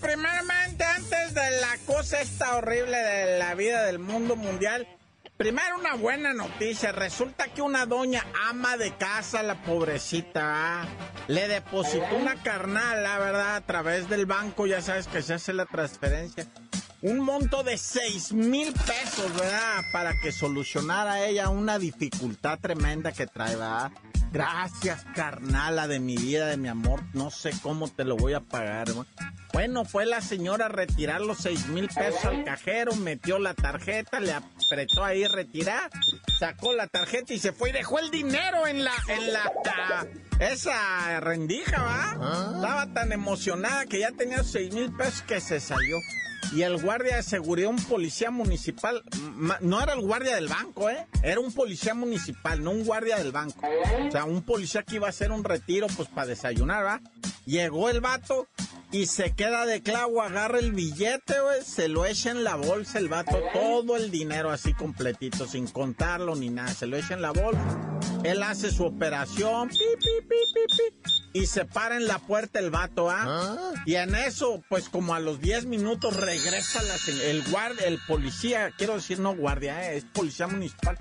Primeramente, 0.00 0.84
antes 0.84 1.34
de 1.34 1.60
la 1.60 1.76
cosa 1.86 2.20
esta 2.20 2.56
horrible 2.56 2.96
de 2.96 3.38
la 3.38 3.54
vida 3.54 3.84
del 3.84 3.98
mundo 3.98 4.34
mundial, 4.34 4.88
primero 5.36 5.78
una 5.78 5.94
buena 5.94 6.32
noticia. 6.32 6.92
Resulta 6.92 7.48
que 7.48 7.60
una 7.60 7.84
doña 7.84 8.24
ama 8.48 8.78
de 8.78 8.96
casa, 8.96 9.42
la 9.42 9.62
pobrecita, 9.62 10.82
¿ah? 10.82 10.86
le 11.28 11.48
depositó 11.48 12.16
una 12.16 12.42
carnal, 12.42 13.02
la 13.02 13.18
verdad, 13.18 13.56
a 13.56 13.60
través 13.60 14.08
del 14.08 14.24
banco, 14.24 14.66
ya 14.66 14.80
sabes 14.80 15.06
que 15.06 15.22
se 15.22 15.34
hace 15.34 15.52
la 15.52 15.66
transferencia. 15.66 16.46
Un 17.02 17.20
monto 17.20 17.62
de 17.62 17.76
6 17.76 18.32
mil 18.32 18.72
pesos, 18.72 19.34
¿verdad? 19.34 19.82
Para 19.92 20.18
que 20.18 20.32
solucionara 20.32 21.26
ella 21.26 21.50
una 21.50 21.78
dificultad 21.78 22.58
tremenda 22.58 23.12
que 23.12 23.26
trae. 23.26 23.56
Gracias, 24.34 25.06
carnala 25.14 25.86
de 25.86 26.00
mi 26.00 26.16
vida, 26.16 26.46
de 26.48 26.56
mi 26.56 26.66
amor. 26.68 27.00
No 27.12 27.30
sé 27.30 27.52
cómo 27.62 27.86
te 27.88 28.02
lo 28.04 28.16
voy 28.16 28.34
a 28.34 28.40
pagar. 28.40 28.88
Bueno, 29.52 29.84
fue 29.84 30.06
la 30.06 30.20
señora 30.20 30.66
a 30.66 30.68
retirar 30.68 31.20
los 31.20 31.38
6 31.38 31.68
mil 31.68 31.86
pesos 31.88 32.24
al 32.24 32.42
cajero, 32.44 32.96
metió 32.96 33.38
la 33.38 33.54
tarjeta, 33.54 34.18
le 34.18 34.32
apretó 34.32 35.04
ahí 35.04 35.24
retirar, 35.28 35.88
sacó 36.40 36.72
la 36.72 36.88
tarjeta 36.88 37.32
y 37.32 37.38
se 37.38 37.52
fue 37.52 37.70
y 37.70 37.72
dejó 37.72 38.00
el 38.00 38.10
dinero 38.10 38.66
en 38.66 38.82
la, 38.82 38.92
en 39.06 39.32
la, 39.32 39.52
ta- 39.62 40.06
esa 40.40 41.20
rendija, 41.20 41.80
¿va? 41.80 42.54
Estaba 42.56 42.92
tan 42.92 43.12
emocionada 43.12 43.86
que 43.86 44.00
ya 44.00 44.10
tenía 44.10 44.42
6 44.42 44.74
mil 44.74 44.92
pesos 44.96 45.22
que 45.22 45.40
se 45.40 45.60
salió. 45.60 45.96
Y 46.52 46.62
el 46.62 46.80
guardia 46.80 47.16
de 47.16 47.22
seguridad, 47.22 47.70
un 47.70 47.82
policía 47.82 48.30
municipal, 48.30 49.02
no 49.60 49.82
era 49.82 49.94
el 49.94 50.00
guardia 50.00 50.36
del 50.36 50.48
banco, 50.48 50.90
¿eh? 50.90 51.06
Era 51.22 51.40
un 51.40 51.52
policía 51.52 51.94
municipal, 51.94 52.62
no 52.62 52.70
un 52.70 52.84
guardia 52.84 53.16
del 53.16 53.32
banco. 53.32 53.66
O 54.06 54.10
sea, 54.10 54.24
un 54.24 54.42
policía 54.42 54.82
que 54.82 54.96
iba 54.96 55.06
a 55.06 55.10
hacer 55.10 55.32
un 55.32 55.44
retiro, 55.44 55.86
pues, 55.96 56.08
para 56.08 56.28
desayunar, 56.28 56.84
¿va? 56.84 57.00
Llegó 57.44 57.90
el 57.90 58.00
vato 58.00 58.48
y 58.90 59.06
se 59.06 59.32
queda 59.34 59.66
de 59.66 59.82
clavo, 59.82 60.22
agarra 60.22 60.60
el 60.60 60.72
billete, 60.72 61.34
se 61.64 61.88
lo 61.88 62.06
echa 62.06 62.30
en 62.30 62.44
la 62.44 62.54
bolsa 62.54 62.98
el 62.98 63.08
vato, 63.08 63.36
todo 63.52 63.96
el 63.96 64.10
dinero 64.10 64.50
así 64.50 64.72
completito, 64.72 65.46
sin 65.46 65.66
contarlo 65.66 66.36
ni 66.36 66.48
nada, 66.48 66.72
se 66.72 66.86
lo 66.86 66.96
echa 66.96 67.14
en 67.14 67.22
la 67.22 67.32
bolsa. 67.32 67.98
Él 68.22 68.42
hace 68.42 68.70
su 68.70 68.84
operación, 68.84 69.68
pi, 69.68 69.76
pi, 69.76 70.26
pi, 70.28 70.36
pi, 70.54 70.76
pi, 70.76 71.23
y 71.34 71.46
se 71.46 71.64
para 71.64 71.96
en 71.96 72.06
la 72.06 72.20
puerta 72.20 72.60
el 72.60 72.70
vato, 72.70 73.10
¿ah? 73.10 73.72
Y 73.84 73.96
en 73.96 74.14
eso, 74.14 74.62
pues 74.68 74.88
como 74.88 75.14
a 75.14 75.20
los 75.20 75.40
10 75.40 75.66
minutos 75.66 76.16
regresa 76.16 76.80
la 76.82 76.94
el 77.24 77.42
guardia, 77.50 77.86
el 77.88 77.98
policía, 78.06 78.70
quiero 78.78 78.94
decir 78.94 79.18
no 79.18 79.34
guardia, 79.34 79.90
eh, 79.90 79.96
es 79.96 80.04
policía 80.04 80.46
municipal. 80.46 80.96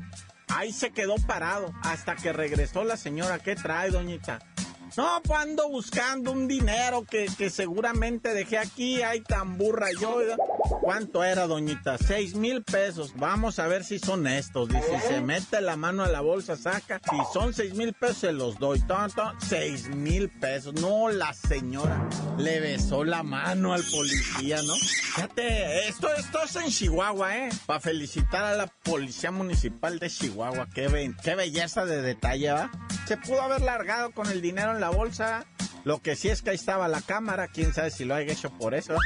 Ahí 0.48 0.74
se 0.74 0.92
quedó 0.92 1.16
parado 1.28 1.72
hasta 1.84 2.16
que 2.16 2.34
regresó 2.34 2.84
la 2.84 2.98
señora. 2.98 3.40
¿Qué 3.40 3.56
trae, 3.56 3.92
doñita? 3.92 4.40
No, 4.96 5.22
pues 5.24 5.40
ando 5.40 5.70
buscando 5.70 6.32
un 6.32 6.48
dinero 6.48 7.04
que, 7.04 7.28
que 7.38 7.50
seguramente 7.50 8.34
dejé 8.34 8.60
aquí, 8.60 9.02
ay, 9.02 9.22
tan 9.22 9.58
burra 9.58 9.88
yo. 10.00 10.20
¿Cuánto 10.82 11.24
era, 11.24 11.48
doñita? 11.48 11.98
Seis 11.98 12.36
mil 12.36 12.64
pesos. 12.64 13.14
Vamos 13.16 13.58
a 13.60 13.68
ver 13.68 13.84
si 13.84 13.98
son 13.98 14.28
estos. 14.28 14.70
Dice, 14.70 15.00
se 15.08 15.22
mete 15.22 15.62
la 15.62 15.78
mano 15.78 16.04
a 16.04 16.10
la 16.10 16.22
bolsa, 16.22 16.56
saca. 16.56 17.00
Si 17.10 17.18
son 17.34 17.54
seis 17.54 17.74
mil 17.74 17.94
pesos, 17.94 18.18
se 18.18 18.32
los 18.32 18.60
doy. 18.60 18.80
Tonto, 18.82 19.34
seis 19.48 19.90
mil 19.90 20.30
pesos. 20.30 20.74
No, 20.76 21.10
la 21.10 21.34
señora 21.34 22.08
le 22.38 22.60
besó 22.60 23.04
la 23.04 23.24
mano 23.24 23.74
al 23.74 23.84
policía, 23.84 24.62
¿no? 24.62 24.76
Fíjate, 24.76 25.88
esto, 25.88 26.14
esto 26.14 26.44
es 26.44 26.56
en 26.56 26.70
Chihuahua, 26.70 27.38
¿eh? 27.38 27.50
Para 27.66 27.80
felicitar 27.80 28.44
a 28.44 28.56
la 28.56 28.68
policía 28.68 29.32
municipal 29.32 30.00
de 30.00 30.10
Chihuahua. 30.10 30.68
Qué, 30.74 31.14
qué 31.24 31.36
belleza 31.36 31.86
de 31.86 32.02
detalle, 32.02 32.52
¿va? 32.52 32.72
Se 33.08 33.18
pudo 33.18 33.42
haber 33.42 33.62
largado 33.62 34.12
con 34.12 34.30
el 34.30 34.42
dinero 34.42 34.76
en 34.76 34.82
la 34.84 34.90
bolsa. 34.90 35.46
Lo 35.86 36.02
que 36.02 36.18
sí 36.18 36.28
es 36.28 36.42
que 36.42 36.50
ahí 36.50 36.58
estaba 36.58 36.90
la 36.90 37.02
cámara. 37.02 37.48
Quién 37.48 37.74
sabe 37.74 37.90
si 37.90 38.04
lo 38.04 38.16
haya 38.16 38.34
hecho 38.34 38.50
por 38.58 38.76
eso. 38.76 38.98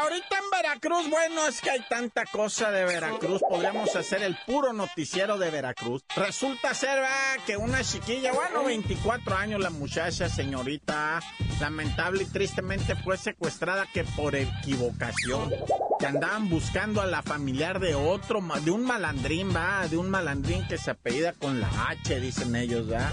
Ahorita 0.00 0.38
en 0.38 0.50
Veracruz, 0.50 1.10
bueno, 1.10 1.48
es 1.48 1.60
que 1.60 1.70
hay 1.70 1.80
tanta 1.88 2.24
cosa 2.24 2.70
de 2.70 2.84
Veracruz, 2.84 3.42
podríamos 3.48 3.94
hacer 3.96 4.22
el 4.22 4.36
puro 4.46 4.72
noticiero 4.72 5.36
de 5.36 5.50
Veracruz. 5.50 6.02
Resulta 6.14 6.72
ser, 6.72 7.02
va, 7.02 7.44
que 7.44 7.56
una 7.56 7.82
chiquilla, 7.82 8.32
bueno, 8.32 8.64
24 8.64 9.36
años 9.36 9.60
la 9.60 9.70
muchacha, 9.70 10.28
señorita, 10.28 11.20
lamentable 11.60 12.22
y 12.22 12.26
tristemente 12.26 12.94
fue 12.96 13.16
secuestrada 13.16 13.86
que 13.92 14.04
por 14.04 14.36
equivocación. 14.36 15.50
Que 15.98 16.06
andaban 16.06 16.48
buscando 16.48 17.00
a 17.00 17.06
la 17.06 17.22
familiar 17.22 17.80
de 17.80 17.94
otro, 17.94 18.40
de 18.64 18.70
un 18.70 18.84
malandrín, 18.84 19.54
va, 19.54 19.88
de 19.88 19.96
un 19.96 20.08
malandrín 20.08 20.66
que 20.68 20.78
se 20.78 20.92
apellida 20.92 21.32
con 21.32 21.60
la 21.60 21.68
H, 21.88 22.20
dicen 22.20 22.54
ellos, 22.54 22.90
va 22.90 23.10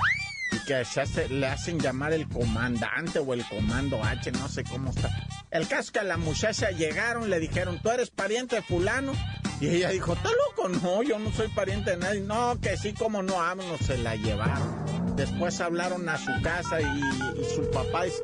y 0.51 0.59
que 0.65 0.85
se 0.85 1.29
le 1.29 1.47
hacen 1.47 1.79
llamar 1.79 2.13
el 2.13 2.27
comandante 2.27 3.19
o 3.19 3.33
el 3.33 3.43
comando 3.45 4.01
H, 4.03 4.31
no 4.33 4.47
sé 4.47 4.63
cómo 4.63 4.91
está. 4.91 5.09
El 5.51 5.67
caso 5.67 5.91
que 5.91 5.99
a 5.99 6.03
la 6.03 6.17
muchacha 6.17 6.71
llegaron, 6.71 7.29
le 7.29 7.39
dijeron, 7.39 7.79
¿tú 7.81 7.89
eres 7.89 8.09
pariente 8.09 8.57
de 8.57 8.61
fulano? 8.61 9.13
Y 9.59 9.69
ella 9.69 9.89
dijo, 9.89 10.13
¿está 10.13 10.29
loco? 10.29 10.69
No, 10.69 11.01
yo 11.03 11.17
no 11.17 11.31
soy 11.31 11.47
pariente 11.49 11.91
de 11.91 11.97
nadie. 11.97 12.19
No, 12.21 12.59
que 12.59 12.77
sí, 12.77 12.93
como 12.93 13.23
no, 13.23 13.35
vámonos, 13.35 13.79
se 13.81 13.97
la 13.97 14.15
llevaron. 14.15 15.15
Después 15.15 15.61
hablaron 15.61 16.09
a 16.09 16.17
su 16.17 16.31
casa 16.41 16.81
y, 16.81 16.85
y 17.39 17.55
su 17.55 17.69
papá 17.71 18.03
dice, 18.03 18.21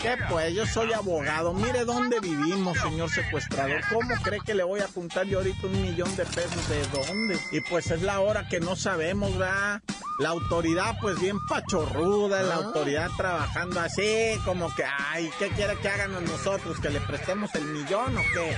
¿qué 0.00 0.16
pues? 0.28 0.54
Yo 0.54 0.66
soy 0.66 0.92
abogado, 0.92 1.54
mire 1.54 1.86
dónde 1.86 2.20
vivimos, 2.20 2.78
señor 2.78 3.08
secuestrador. 3.10 3.80
¿Cómo 3.90 4.14
cree 4.22 4.40
que 4.44 4.54
le 4.54 4.62
voy 4.62 4.80
a 4.80 4.84
apuntar 4.84 5.26
yo 5.26 5.38
ahorita 5.38 5.66
un 5.66 5.80
millón 5.80 6.14
de 6.16 6.26
pesos? 6.26 6.68
¿De 6.68 6.86
dónde? 6.88 7.38
Y 7.50 7.60
pues 7.62 7.90
es 7.90 8.02
la 8.02 8.20
hora 8.20 8.46
que 8.46 8.60
no 8.60 8.76
sabemos, 8.76 9.38
¿verdad? 9.38 9.80
La 10.20 10.28
autoridad 10.28 10.94
pues 11.00 11.18
bien 11.20 11.40
pachorruda, 11.44 12.42
la 12.42 12.54
autoridad 12.56 13.10
trabajando 13.16 13.80
así, 13.80 14.38
como 14.44 14.72
que, 14.74 14.84
ay, 14.84 15.28
¿qué 15.40 15.48
quiere 15.48 15.76
que 15.78 15.88
hagan 15.88 16.12
nosotros? 16.24 16.78
¿Que 16.78 16.90
le 16.90 17.00
prestemos 17.00 17.52
el 17.56 17.64
millón 17.64 18.16
o 18.16 18.20
qué? 18.32 18.56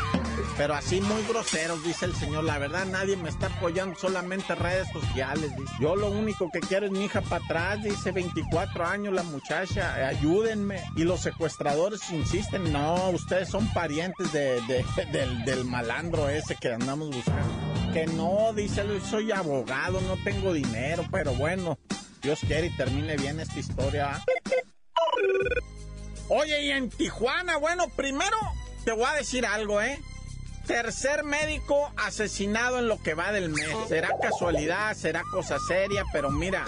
Pero 0.59 0.75
así 0.75 1.01
muy 1.01 1.23
groseros, 1.27 1.83
dice 1.83 2.05
el 2.05 2.15
señor. 2.15 2.45
La 2.45 2.59
verdad, 2.59 2.85
nadie 2.85 3.17
me 3.17 3.31
está 3.31 3.47
apoyando, 3.47 3.99
solamente 3.99 4.55
redes 4.55 4.87
sociales. 4.93 5.51
dice. 5.57 5.73
Yo 5.81 5.97
lo 5.97 6.09
único 6.11 6.51
que 6.53 6.61
quiero 6.61 6.87
es 6.87 6.93
mi 6.93 7.05
hija 7.07 7.23
para 7.23 7.43
atrás, 7.43 7.83
dice 7.83 8.13
24 8.13 8.85
años 8.87 9.15
la 9.15 9.23
muchacha, 9.23 9.95
ayúdenme. 10.07 10.83
Y 10.95 11.05
los 11.05 11.21
secuestradores 11.21 12.11
insisten, 12.11 12.71
no, 12.71 13.09
ustedes 13.11 13.49
son 13.49 13.67
parientes 13.73 14.31
de, 14.33 14.61
de- 14.63 14.85
del, 15.11 15.45
del 15.47 15.65
malandro 15.65 16.29
ese 16.29 16.55
que 16.57 16.71
andamos 16.73 17.09
buscando. 17.09 17.66
Que 17.97 18.07
no, 18.09 18.53
dice, 18.53 18.85
soy 19.01 19.33
abogado, 19.33 20.03
no 20.03 20.23
tengo 20.23 20.53
dinero, 20.53 21.03
pero 21.11 21.33
bueno, 21.33 21.79
Dios 22.21 22.41
quiere 22.47 22.67
y 22.67 22.77
termine 22.77 23.17
bien 23.17 23.41
esta 23.41 23.59
historia. 23.59 24.23
Oye, 26.29 26.67
y 26.67 26.71
en 26.73 26.91
Tijuana, 26.91 27.57
bueno, 27.57 27.85
primero 27.97 28.37
te 28.85 28.93
voy 28.93 29.07
a 29.07 29.15
decir 29.15 29.47
algo, 29.47 29.81
¿eh? 29.81 29.99
Tercer 30.67 31.25
médico 31.25 31.91
asesinado 31.97 32.81
en 32.81 32.89
lo 32.89 33.03
que 33.03 33.15
va 33.15 33.33
del 33.33 33.49
mes. 33.49 33.75
Será 33.89 34.11
casualidad, 34.21 34.95
será 34.95 35.23
cosa 35.31 35.57
seria, 35.67 36.05
pero 36.13 36.31
mira, 36.31 36.67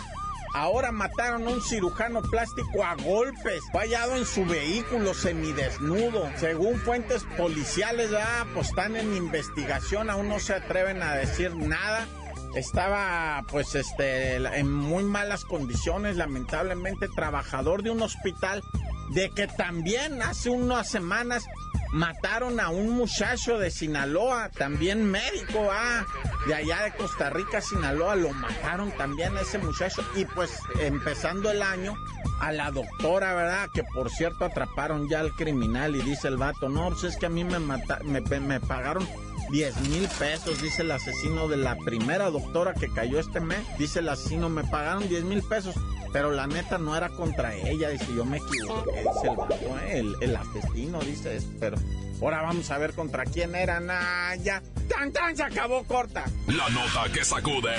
ahora 0.54 0.92
mataron 0.92 1.46
a 1.46 1.50
un 1.50 1.62
cirujano 1.62 2.22
plástico 2.22 2.84
a 2.84 2.94
golpes, 2.94 3.62
fallado 3.72 4.16
en 4.16 4.26
su 4.26 4.44
vehículo 4.44 5.14
semidesnudo. 5.14 6.30
Según 6.36 6.78
fuentes 6.80 7.24
policiales, 7.36 8.10
ah, 8.18 8.46
pues 8.54 8.68
están 8.68 8.96
en 8.96 9.16
investigación, 9.16 10.10
aún 10.10 10.28
no 10.28 10.38
se 10.38 10.54
atreven 10.54 11.02
a 11.02 11.14
decir 11.14 11.54
nada. 11.56 12.06
Estaba, 12.54 13.44
pues, 13.48 13.74
este, 13.74 14.37
en 14.37 14.72
muy 14.72 15.04
malas 15.04 15.44
condiciones, 15.44 16.16
lamentablemente, 16.16 17.06
trabajador 17.14 17.82
de 17.82 17.90
un 17.90 18.02
hospital, 18.02 18.62
de 19.11 19.31
que 19.31 19.47
también 19.47 20.23
hace 20.23 20.51
unas 20.51 20.88
semanas 20.88 21.44
mataron 21.92 22.61
a 22.61 22.68
un 22.68 22.90
muchacho 22.90 23.59
de 23.59 23.71
Sinaloa, 23.71 24.51
también 24.51 25.11
médico, 25.11 25.68
ah, 25.73 26.05
de 26.47 26.55
allá 26.55 26.83
de 26.83 26.92
Costa 26.92 27.31
Rica, 27.31 27.61
Sinaloa, 27.61 28.16
lo 28.16 28.31
mataron 28.31 28.90
también 28.92 29.37
a 29.37 29.40
ese 29.40 29.59
muchacho. 29.59 30.03
Y 30.14 30.25
pues, 30.27 30.51
empezando 30.81 31.51
el 31.51 31.62
año, 31.62 31.94
a 32.40 32.53
la 32.53 32.71
doctora, 32.71 33.35
¿verdad? 33.35 33.68
Que 33.73 33.83
por 33.83 34.11
cierto 34.11 34.44
atraparon 34.44 35.09
ya 35.09 35.21
al 35.21 35.33
criminal 35.33 35.97
y 35.97 36.03
dice 36.03 36.29
el 36.29 36.37
vato, 36.37 36.68
no, 36.68 36.88
pues 36.90 37.05
es 37.05 37.16
que 37.16 37.27
a 37.27 37.31
mí 37.31 37.44
me, 37.44 37.59
me, 37.59 38.40
me 38.40 38.61
pagaron 38.61 39.09
10 39.51 39.81
mil 39.88 40.09
pesos, 40.18 40.61
dice 40.62 40.83
el 40.83 40.90
asesino 40.90 41.49
de 41.49 41.57
la 41.57 41.77
primera 41.77 42.31
doctora 42.31 42.75
que 42.75 42.92
cayó 42.92 43.18
este 43.18 43.40
mes. 43.40 43.59
Dice 43.79 44.01
el 44.01 44.09
asesino, 44.09 44.49
me 44.49 44.64
pagaron 44.64 45.09
10 45.09 45.25
mil 45.25 45.42
pesos, 45.42 45.75
pero 46.12 46.31
la 46.31 46.47
neta 46.47 46.79
no 46.79 46.97
era 46.97 47.09
contra 47.11 47.55
ella. 47.55 47.88
Dice, 47.90 48.07
yo 48.14 48.25
me 48.25 48.38
equivoqué, 48.38 48.99
dice 48.99 49.29
el 49.29 49.37
vato, 49.37 49.55
¿eh? 49.55 49.99
el, 49.99 50.14
el 50.21 50.37
asesino, 50.37 51.01
dice 51.01 51.37
eso, 51.37 51.49
pero 51.61 51.77
ahora 52.21 52.42
vamos 52.42 52.71
a 52.71 52.79
ver 52.79 52.92
contra 52.94 53.25
quién 53.25 53.55
era. 53.55 53.81
Nah, 53.81 54.35
ya, 54.37 54.62
tan 54.88 55.12
tan 55.12 55.37
se 55.37 55.42
acabó 55.42 55.85
corta. 55.85 56.25
La 56.47 56.68
nota 56.71 57.12
que 57.12 57.25
sacude. 57.25 57.75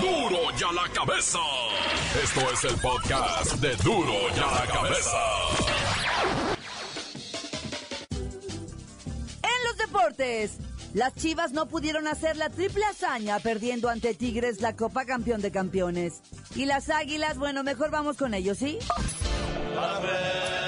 ¡Duro! 0.00 0.28
¡Duro 0.30 0.56
ya 0.56 0.72
la 0.72 0.88
cabeza! 0.92 1.38
Esto 2.22 2.40
es 2.52 2.64
el 2.64 2.76
podcast 2.80 3.52
de 3.54 3.76
Duro 3.76 4.14
ya 4.34 4.46
la 4.46 4.66
cabeza. 4.66 5.18
En 9.42 9.64
los 9.68 9.76
deportes, 9.78 10.58
las 10.94 11.14
Chivas 11.14 11.52
no 11.52 11.66
pudieron 11.66 12.06
hacer 12.08 12.36
la 12.36 12.50
triple 12.50 12.84
hazaña 12.84 13.38
perdiendo 13.38 13.88
ante 13.88 14.14
Tigres 14.14 14.60
la 14.60 14.74
Copa 14.74 15.04
Campeón 15.04 15.40
de 15.40 15.50
Campeones. 15.50 16.20
Y 16.54 16.64
las 16.64 16.90
Águilas, 16.90 17.38
bueno, 17.38 17.62
mejor 17.62 17.90
vamos 17.90 18.16
con 18.16 18.34
ellos, 18.34 18.58
¿sí? 18.58 18.78
¡La 19.74 20.59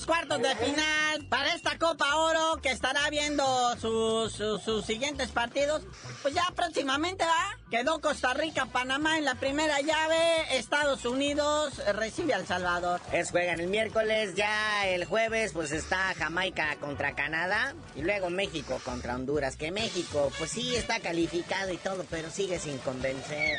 los 0.00 0.06
cuartos 0.06 0.40
de 0.40 0.54
final 0.56 1.26
para 1.28 1.54
esta 1.54 1.76
Copa 1.76 2.16
Oro 2.16 2.58
que 2.62 2.70
estará 2.70 3.10
viendo 3.10 3.44
sus, 3.78 4.32
sus, 4.32 4.86
siguientes 4.86 5.30
partidos. 5.30 5.82
Pues 6.22 6.32
ya 6.32 6.46
próximamente 6.56 7.22
va. 7.24 7.58
Quedó 7.70 8.00
Costa 8.00 8.32
Rica, 8.32 8.64
Panamá 8.66 9.18
en 9.18 9.26
la 9.26 9.34
primera 9.34 9.80
llave. 9.82 10.56
Estados 10.56 11.04
Unidos 11.04 11.82
recibe 11.94 12.32
al 12.32 12.46
Salvador. 12.46 13.00
Es 13.12 13.30
juegan 13.30 13.60
el 13.60 13.66
miércoles, 13.66 14.34
ya 14.34 14.88
el 14.88 15.04
jueves 15.04 15.52
pues 15.52 15.70
está 15.70 16.14
Jamaica 16.14 16.76
contra 16.80 17.14
Canadá 17.14 17.74
y 17.94 18.00
luego 18.00 18.30
México 18.30 18.80
contra 18.82 19.16
Honduras, 19.16 19.56
que 19.56 19.70
México 19.70 20.32
pues 20.38 20.52
sí 20.52 20.76
está 20.76 21.00
calificado 21.00 21.72
y 21.72 21.76
todo, 21.76 22.06
pero 22.08 22.30
sigue 22.30 22.58
sin 22.58 22.78
convencer. 22.78 23.58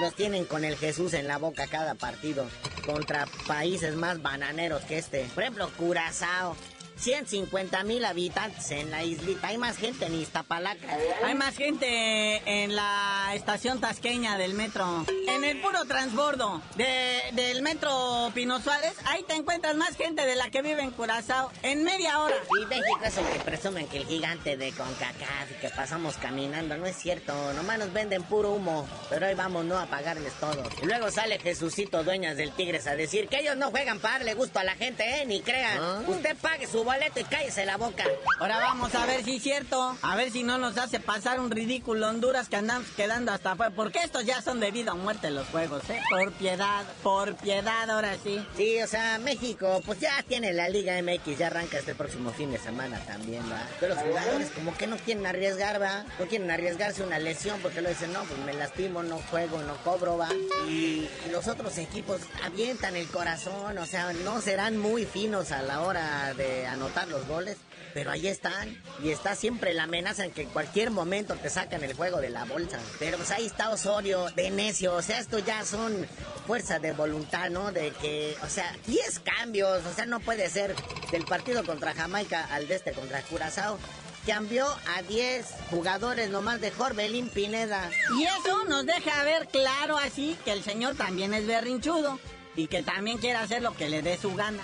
Los 0.00 0.14
tienen 0.14 0.44
con 0.44 0.64
el 0.64 0.76
Jesús 0.76 1.14
en 1.14 1.28
la 1.28 1.38
boca 1.38 1.66
cada 1.66 1.94
partido 1.94 2.46
contra 2.84 3.26
países 3.46 3.94
más 3.94 4.22
bananeros 4.22 4.82
que 4.82 4.98
este. 4.98 5.28
Por 5.34 5.42
ejemplo, 5.42 5.70
Curazao. 5.76 6.56
150 7.02 7.82
mil 7.84 8.04
habitantes 8.04 8.70
en 8.70 8.90
la 8.90 9.02
islita. 9.02 9.48
Hay 9.48 9.58
más 9.58 9.76
gente 9.76 10.06
en 10.06 10.14
Iztapalaca. 10.14 10.86
Hay 11.24 11.34
más 11.34 11.56
gente 11.56 12.42
en 12.62 12.76
la 12.76 13.32
estación 13.34 13.80
tasqueña 13.80 14.38
del 14.38 14.54
metro. 14.54 15.04
En 15.28 15.42
el 15.42 15.60
puro 15.60 15.84
transbordo 15.84 16.62
de- 16.76 17.22
del 17.32 17.62
metro 17.62 18.30
Pino 18.34 18.60
Suárez, 18.60 18.94
ahí 19.06 19.24
te 19.24 19.34
encuentras 19.34 19.74
más 19.74 19.96
gente 19.96 20.24
de 20.24 20.36
la 20.36 20.50
que 20.50 20.62
vive 20.62 20.82
en 20.82 20.92
Curazao 20.92 21.50
en 21.62 21.82
media 21.82 22.20
hora. 22.20 22.36
Y 22.62 22.66
México 22.66 23.00
es 23.04 23.16
el 23.18 23.26
que 23.26 23.38
presumen 23.40 23.88
que 23.88 23.96
el 23.98 24.06
gigante 24.06 24.56
de 24.56 24.70
CONCACAF 24.72 25.50
y 25.50 25.54
que 25.60 25.68
pasamos 25.70 26.16
caminando. 26.18 26.76
No 26.76 26.86
es 26.86 26.96
cierto, 26.96 27.34
nomás 27.54 27.78
nos 27.80 27.92
venden 27.92 28.22
puro 28.22 28.52
humo. 28.52 28.88
Pero 29.10 29.26
hoy 29.26 29.34
vamos 29.34 29.64
no 29.64 29.76
a 29.78 29.86
pagarles 29.86 30.32
todo. 30.34 30.62
Y 30.82 30.86
luego 30.86 31.10
sale 31.10 31.38
Jesucito, 31.40 32.04
dueñas 32.04 32.36
del 32.36 32.52
Tigres, 32.52 32.86
a 32.86 32.94
decir 32.94 33.26
que 33.28 33.40
ellos 33.40 33.56
no 33.56 33.70
juegan 33.70 33.98
para 33.98 34.18
darle 34.18 34.34
gusto 34.34 34.60
a 34.60 34.64
la 34.64 34.74
gente, 34.76 35.02
¿eh? 35.22 35.26
Ni 35.26 35.40
crean. 35.40 36.08
Usted 36.08 36.36
pague 36.36 36.66
su 36.66 36.84
boleto 36.92 37.20
y 37.20 37.24
cállese 37.24 37.64
la 37.64 37.76
boca. 37.76 38.04
Ahora 38.38 38.58
vamos 38.58 38.94
a 38.94 39.06
ver 39.06 39.24
si 39.24 39.36
es 39.36 39.42
cierto. 39.42 39.96
A 40.02 40.16
ver 40.16 40.30
si 40.30 40.42
no 40.42 40.58
nos 40.58 40.76
hace 40.76 41.00
pasar 41.00 41.40
un 41.40 41.50
ridículo 41.50 42.08
Honduras 42.08 42.48
que 42.48 42.56
andamos 42.56 42.88
quedando 42.96 43.32
hasta 43.32 43.52
afuera. 43.52 43.72
Porque 43.74 44.00
estos 44.00 44.24
ya 44.24 44.42
son 44.42 44.60
de 44.60 44.70
vida 44.70 44.92
o 44.92 44.96
muerte 44.96 45.30
los 45.30 45.46
juegos, 45.48 45.88
¿eh? 45.90 46.00
Por 46.10 46.32
piedad, 46.32 46.84
por 47.02 47.34
piedad, 47.36 47.88
ahora 47.90 48.16
sí. 48.22 48.44
Sí, 48.56 48.80
o 48.82 48.86
sea, 48.86 49.18
México, 49.18 49.80
pues 49.86 50.00
ya 50.00 50.22
tiene 50.22 50.52
la 50.52 50.68
Liga 50.68 51.00
MX, 51.02 51.38
ya 51.38 51.46
arranca 51.46 51.78
este 51.78 51.94
próximo 51.94 52.30
fin 52.30 52.50
de 52.50 52.58
semana 52.58 52.98
también, 53.06 53.42
¿va? 53.50 53.66
Pero 53.80 53.94
los 53.94 54.04
jugadores 54.04 54.50
como 54.50 54.76
que 54.76 54.86
no 54.86 54.96
quieren 54.96 55.26
arriesgar, 55.26 55.80
¿va? 55.80 56.04
No 56.18 56.26
quieren 56.26 56.50
arriesgarse 56.50 57.02
una 57.02 57.18
lesión 57.18 57.58
porque 57.60 57.80
lo 57.80 57.88
dicen, 57.88 58.12
no, 58.12 58.22
pues 58.24 58.38
me 58.40 58.52
lastimo, 58.52 59.02
no 59.02 59.18
juego, 59.30 59.62
no 59.62 59.76
cobro, 59.78 60.18
¿va? 60.18 60.28
Y 60.68 61.08
los 61.30 61.48
otros 61.48 61.78
equipos 61.78 62.20
avientan 62.44 62.96
el 62.96 63.06
corazón, 63.08 63.78
o 63.78 63.86
sea, 63.86 64.12
no 64.12 64.40
serán 64.40 64.76
muy 64.76 65.06
finos 65.06 65.52
a 65.52 65.62
la 65.62 65.80
hora 65.82 66.34
de 66.34 66.66
anotar 66.72 67.08
los 67.08 67.26
goles, 67.26 67.56
pero 67.94 68.10
ahí 68.10 68.26
están. 68.26 68.76
Y 69.02 69.10
está 69.10 69.34
siempre 69.34 69.74
la 69.74 69.84
amenaza 69.84 70.24
en 70.24 70.32
que 70.32 70.42
en 70.42 70.48
cualquier 70.50 70.90
momento 70.90 71.34
te 71.36 71.50
sacan 71.50 71.82
el 71.84 71.94
juego 71.94 72.20
de 72.20 72.30
la 72.30 72.44
bolsa. 72.44 72.78
Pero 72.98 73.16
pues 73.16 73.30
ahí 73.30 73.46
está 73.46 73.70
Osorio, 73.70 74.26
de 74.30 74.50
necio, 74.50 74.94
o 74.94 75.02
sea, 75.02 75.18
esto 75.18 75.38
ya 75.38 75.64
son 75.64 76.06
fuerza 76.46 76.78
de 76.78 76.92
voluntad, 76.92 77.50
¿no? 77.50 77.72
De 77.72 77.90
que, 77.92 78.36
o 78.42 78.48
sea, 78.48 78.76
10 78.86 79.20
cambios, 79.20 79.84
o 79.84 79.92
sea, 79.94 80.06
no 80.06 80.20
puede 80.20 80.48
ser 80.50 80.74
del 81.10 81.24
partido 81.24 81.64
contra 81.64 81.94
Jamaica 81.94 82.46
al 82.50 82.68
de 82.68 82.76
este 82.76 82.92
contra 82.92 83.22
Curazao 83.22 83.78
cambió 84.26 84.66
a 84.96 85.02
10 85.02 85.46
jugadores 85.70 86.30
nomás 86.30 86.60
de 86.60 86.70
Jorbelín 86.70 87.28
Pineda. 87.28 87.90
Y 88.16 88.24
eso 88.24 88.64
nos 88.68 88.86
deja 88.86 89.24
ver 89.24 89.48
claro 89.48 89.98
así 89.98 90.36
que 90.44 90.52
el 90.52 90.62
señor 90.62 90.94
también 90.94 91.34
es 91.34 91.46
berrinchudo 91.46 92.18
y 92.56 92.66
que 92.66 92.82
también 92.82 93.18
quiere 93.18 93.38
hacer 93.38 93.62
lo 93.62 93.74
que 93.74 93.88
le 93.88 94.02
dé 94.02 94.16
su 94.18 94.34
gana. 94.34 94.62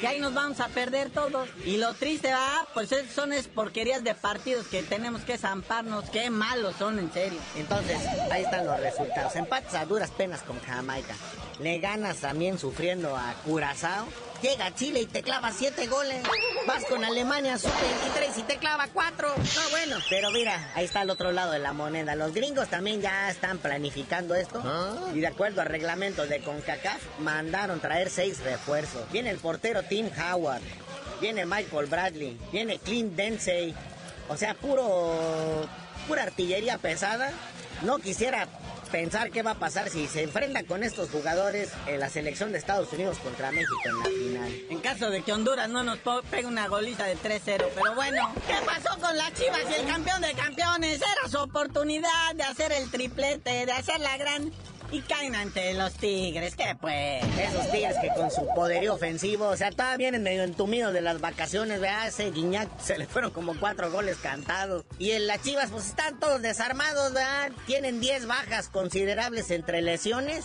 Y 0.00 0.04
ahí 0.04 0.20
nos 0.20 0.34
vamos 0.34 0.60
a 0.60 0.68
perder 0.68 1.10
todos. 1.10 1.48
Y 1.64 1.78
lo 1.78 1.94
triste 1.94 2.30
va, 2.30 2.66
pues 2.74 2.90
son 3.14 3.32
es 3.32 3.48
porquerías 3.48 4.04
de 4.04 4.14
partidos 4.14 4.66
que 4.66 4.82
tenemos 4.82 5.22
que 5.22 5.38
zamparnos. 5.38 6.10
Qué 6.10 6.28
malos 6.28 6.76
son, 6.78 6.98
en 6.98 7.10
serio. 7.12 7.40
Entonces, 7.56 7.98
ahí 8.30 8.44
están 8.44 8.66
los 8.66 8.78
resultados. 8.78 9.34
Empates 9.36 9.74
a 9.74 9.86
duras 9.86 10.10
penas 10.10 10.42
con 10.42 10.60
Jamaica. 10.60 11.14
Le 11.60 11.78
ganas 11.78 12.18
también 12.18 12.58
sufriendo 12.58 13.16
a 13.16 13.32
Curazao 13.44 14.06
Llega 14.42 14.74
Chile 14.74 15.00
y 15.00 15.06
te 15.06 15.22
clava 15.22 15.50
siete 15.52 15.86
goles. 15.86 16.22
Vas 16.66 16.84
con 16.86 17.04
Alemania 17.04 17.58
sub-23 17.58 18.38
y 18.38 18.42
te 18.42 18.56
clava 18.56 18.88
cuatro. 18.92 19.28
No, 19.28 19.70
bueno. 19.70 19.98
Pero 20.10 20.30
mira, 20.32 20.72
ahí 20.74 20.84
está 20.84 21.02
el 21.02 21.10
otro 21.10 21.30
lado 21.30 21.52
de 21.52 21.60
la 21.60 21.72
moneda. 21.72 22.16
Los 22.16 22.34
gringos 22.34 22.68
también 22.68 23.00
ya 23.00 23.30
están 23.30 23.58
planificando 23.58 24.34
esto. 24.34 24.60
¿Ah? 24.64 24.94
Y 25.14 25.20
de 25.20 25.28
acuerdo 25.28 25.60
al 25.60 25.68
reglamento 25.68 26.26
de 26.26 26.40
CONCACAF, 26.40 27.00
mandaron 27.20 27.78
traer 27.80 28.10
seis 28.10 28.40
refuerzos. 28.42 29.10
Viene 29.12 29.30
el 29.30 29.38
portero 29.38 29.84
Tim 29.84 30.10
Howard. 30.18 30.62
Viene 31.20 31.46
Michael 31.46 31.86
Bradley. 31.86 32.36
Viene 32.50 32.78
Clint 32.78 33.14
Densey. 33.14 33.74
O 34.28 34.36
sea, 34.36 34.54
puro... 34.54 35.68
Pura 36.08 36.24
artillería 36.24 36.78
pesada. 36.78 37.32
No 37.82 37.98
quisiera 37.98 38.48
pensar 38.86 39.30
qué 39.30 39.42
va 39.42 39.52
a 39.52 39.58
pasar 39.58 39.90
si 39.90 40.06
se 40.06 40.22
enfrenta 40.22 40.64
con 40.64 40.82
estos 40.82 41.10
jugadores 41.10 41.70
en 41.86 42.00
la 42.00 42.08
selección 42.08 42.52
de 42.52 42.58
Estados 42.58 42.92
Unidos 42.92 43.18
contra 43.18 43.50
México 43.50 43.76
en 43.84 43.98
la 43.98 44.04
final. 44.04 44.60
En 44.70 44.78
caso 44.80 45.10
de 45.10 45.22
que 45.22 45.32
Honduras 45.32 45.68
no 45.68 45.82
nos 45.82 45.98
pegue 46.30 46.46
una 46.46 46.68
golita 46.68 47.04
de 47.04 47.16
3-0. 47.16 47.66
Pero 47.74 47.94
bueno, 47.94 48.32
¿qué 48.46 48.54
pasó 48.64 48.98
con 49.00 49.16
las 49.16 49.32
Chivas 49.34 49.62
y 49.70 49.80
el 49.80 49.86
campeón 49.86 50.20
de 50.22 50.32
campeones? 50.32 50.96
Era 50.96 51.28
su 51.28 51.38
oportunidad 51.38 52.34
de 52.34 52.44
hacer 52.44 52.72
el 52.72 52.90
triplete, 52.90 53.66
de 53.66 53.72
hacer 53.72 54.00
la 54.00 54.16
gran 54.16 54.52
y 54.90 55.00
caen 55.00 55.34
ante 55.34 55.74
los 55.74 55.92
Tigres, 55.94 56.56
¿qué 56.56 56.76
pues? 56.80 57.24
Esos 57.38 57.70
Tigres 57.70 57.96
que 58.00 58.08
con 58.08 58.30
su 58.30 58.46
poderío 58.54 58.94
ofensivo, 58.94 59.48
o 59.48 59.56
sea, 59.56 59.70
todavía 59.70 59.96
vienen 59.96 60.22
medio 60.22 60.44
entumidos 60.44 60.92
de 60.92 61.00
las 61.00 61.20
vacaciones, 61.20 61.80
vea, 61.80 62.06
ese 62.06 62.30
Guiñac 62.30 62.68
se 62.80 62.98
le 62.98 63.06
fueron 63.06 63.30
como 63.30 63.58
cuatro 63.58 63.90
goles 63.90 64.16
cantados. 64.18 64.84
Y 64.98 65.10
en 65.12 65.26
las 65.26 65.42
Chivas, 65.42 65.70
pues 65.70 65.86
están 65.86 66.18
todos 66.20 66.42
desarmados, 66.42 67.12
¿verdad? 67.12 67.52
Tienen 67.66 68.00
10 68.00 68.26
bajas 68.26 68.68
considerables 68.68 69.50
entre 69.50 69.82
lesiones 69.82 70.44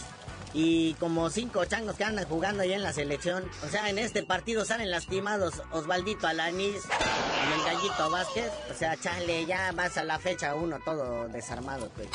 y 0.53 0.95
como 0.95 1.29
cinco 1.29 1.63
changos 1.65 1.95
que 1.95 2.03
andan 2.03 2.25
jugando 2.25 2.63
ahí 2.63 2.73
en 2.73 2.83
la 2.83 2.93
selección. 2.93 3.43
O 3.65 3.69
sea, 3.69 3.89
en 3.89 3.99
este 3.99 4.23
partido 4.23 4.65
salen 4.65 4.91
lastimados 4.91 5.61
Osvaldito 5.71 6.27
Alanis 6.27 6.81
y 6.83 7.53
el 7.53 7.65
Gallito 7.65 8.09
Vázquez. 8.09 8.51
O 8.69 8.77
sea, 8.77 8.97
chale, 8.97 9.45
ya 9.45 9.71
vas 9.73 9.97
a 9.97 10.03
la 10.03 10.19
fecha 10.19 10.55
uno 10.55 10.79
todo 10.83 11.27
desarmado, 11.29 11.89
pues. 11.95 12.09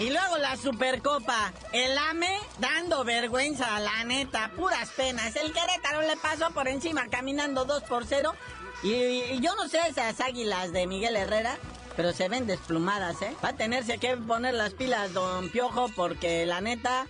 Y 0.00 0.08
luego 0.08 0.38
la 0.38 0.56
Supercopa. 0.56 1.52
El 1.72 1.96
AME 1.98 2.34
dando 2.58 3.04
vergüenza, 3.04 3.78
la 3.80 4.02
neta. 4.04 4.50
Puras 4.56 4.88
penas. 4.96 5.36
El 5.36 5.52
Querétaro 5.52 6.00
le 6.00 6.16
pasó 6.16 6.50
por 6.52 6.68
encima 6.68 7.08
caminando 7.08 7.66
2 7.66 7.82
por 7.82 8.06
0. 8.06 8.34
Y, 8.82 9.38
yo 9.42 9.54
no 9.56 9.68
sé 9.68 9.78
esas 9.86 10.18
águilas 10.22 10.72
de 10.72 10.86
Miguel 10.86 11.16
Herrera. 11.16 11.58
Pero 11.96 12.14
se 12.14 12.30
ven 12.30 12.46
desplumadas, 12.46 13.20
¿eh? 13.20 13.36
Va 13.44 13.50
a 13.50 13.56
tenerse 13.56 13.98
que 13.98 14.16
poner 14.16 14.54
las 14.54 14.72
pilas, 14.72 15.12
don 15.12 15.50
Piojo, 15.50 15.90
porque 15.94 16.46
la 16.46 16.62
neta, 16.62 17.06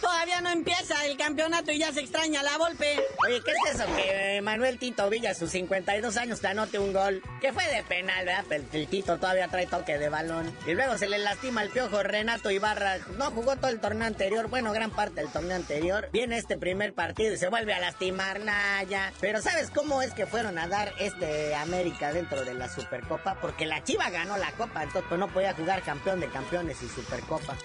Todavía 0.00 0.40
no 0.40 0.50
empieza 0.50 1.04
el 1.06 1.16
campeonato 1.16 1.72
y 1.72 1.78
ya 1.78 1.92
se 1.92 2.00
extraña 2.00 2.42
la 2.42 2.56
golpe. 2.56 3.00
Oye, 3.26 3.42
¿qué 3.44 3.50
es 3.50 3.74
eso? 3.74 3.84
Que 3.94 4.40
Manuel 4.42 4.78
Tito 4.78 5.08
Villa, 5.10 5.30
a 5.30 5.34
sus 5.34 5.50
52 5.50 6.16
años, 6.16 6.40
te 6.40 6.48
anote 6.48 6.78
un 6.78 6.92
gol. 6.92 7.22
Que 7.40 7.52
fue 7.52 7.64
de 7.66 7.82
penal, 7.82 8.24
¿verdad? 8.26 8.44
El 8.72 8.86
Tito 8.88 9.18
todavía 9.18 9.48
trae 9.48 9.66
toque 9.66 9.98
de 9.98 10.08
balón. 10.08 10.54
Y 10.66 10.74
luego 10.74 10.98
se 10.98 11.08
le 11.08 11.18
lastima 11.18 11.62
el 11.62 11.70
piojo 11.70 12.02
Renato 12.02 12.50
Ibarra. 12.50 12.98
No 13.16 13.30
jugó 13.30 13.56
todo 13.56 13.70
el 13.70 13.80
torneo 13.80 14.06
anterior, 14.06 14.48
bueno, 14.48 14.72
gran 14.72 14.90
parte 14.90 15.20
del 15.20 15.30
torneo 15.30 15.56
anterior. 15.56 16.08
Viene 16.12 16.38
este 16.38 16.56
primer 16.56 16.94
partido 16.94 17.34
y 17.34 17.38
se 17.38 17.48
vuelve 17.48 17.74
a 17.74 17.80
lastimar 17.80 18.40
Naya. 18.40 19.12
Pero 19.20 19.40
¿sabes 19.40 19.70
cómo 19.70 20.02
es 20.02 20.12
que 20.14 20.26
fueron 20.26 20.58
a 20.58 20.68
dar 20.68 20.92
este 20.98 21.54
América 21.54 22.12
dentro 22.12 22.44
de 22.44 22.54
la 22.54 22.68
Supercopa? 22.68 23.36
Porque 23.40 23.66
la 23.66 23.82
Chiva 23.84 24.10
ganó 24.10 24.36
la 24.36 24.52
Copa, 24.52 24.82
entonces 24.82 25.04
pues, 25.08 25.18
no 25.18 25.28
podía 25.28 25.54
jugar 25.54 25.82
campeón 25.82 26.20
de 26.20 26.28
campeones 26.28 26.82
y 26.82 26.88
Supercopa. 26.88 27.56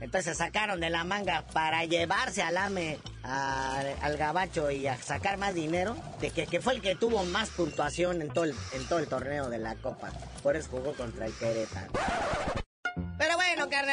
Entonces 0.00 0.36
sacaron 0.36 0.80
de 0.80 0.90
la 0.90 1.04
manga 1.04 1.44
para 1.52 1.84
llevarse 1.84 2.42
al 2.42 2.56
AME 2.56 2.98
al 3.24 4.16
gabacho 4.16 4.70
y 4.70 4.86
a 4.86 4.96
sacar 4.96 5.38
más 5.38 5.54
dinero, 5.54 5.96
de 6.20 6.30
que, 6.30 6.46
que, 6.46 6.60
fue 6.60 6.74
el 6.74 6.82
que 6.82 6.94
tuvo 6.94 7.24
más 7.24 7.48
puntuación 7.50 8.20
en 8.20 8.28
todo, 8.28 8.44
el, 8.44 8.54
en 8.72 8.86
todo 8.86 8.98
el 8.98 9.08
torneo 9.08 9.48
de 9.48 9.58
la 9.58 9.74
Copa. 9.76 10.10
Por 10.42 10.56
eso 10.56 10.68
jugó 10.70 10.92
contra 10.92 11.26
el 11.26 11.32
Querétaro. 11.32 11.92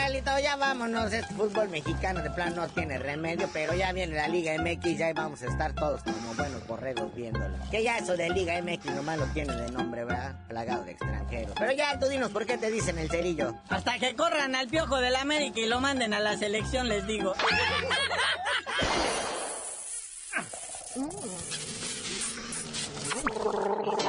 Carnalito, 0.01 0.39
ya 0.39 0.55
vámonos. 0.55 1.13
Este 1.13 1.31
fútbol 1.35 1.69
mexicano 1.69 2.23
de 2.23 2.31
plan 2.31 2.55
no 2.55 2.67
tiene 2.69 2.97
remedio, 2.97 3.47
pero 3.53 3.75
ya 3.75 3.91
viene 3.91 4.15
la 4.15 4.27
Liga 4.27 4.55
MX, 4.57 4.97
ya 4.97 5.13
vamos 5.13 5.43
a 5.43 5.45
estar 5.45 5.73
todos 5.73 6.01
como 6.01 6.33
buenos 6.33 6.65
borregos 6.65 7.13
viéndolo. 7.13 7.55
Que 7.69 7.83
ya 7.83 7.99
eso 7.99 8.17
de 8.17 8.31
Liga 8.31 8.59
MX 8.63 8.85
nomás 8.95 9.19
lo 9.19 9.27
tiene 9.27 9.55
de 9.55 9.71
nombre, 9.71 10.03
¿verdad? 10.03 10.33
Plagado 10.47 10.85
de 10.85 10.93
extranjeros. 10.93 11.53
Pero 11.55 11.71
ya 11.73 11.99
tú 11.99 12.07
dinos 12.07 12.31
por 12.31 12.47
qué 12.47 12.57
te 12.57 12.71
dicen 12.71 12.97
el 12.97 13.11
cerillo. 13.11 13.53
Hasta 13.69 13.99
que 13.99 14.15
corran 14.15 14.55
al 14.55 14.69
piojo 14.69 14.97
del 14.97 15.15
América 15.15 15.59
y 15.59 15.67
lo 15.67 15.79
manden 15.79 16.15
a 16.15 16.19
la 16.19 16.35
selección, 16.35 16.89
les 16.89 17.05
digo. 17.05 17.35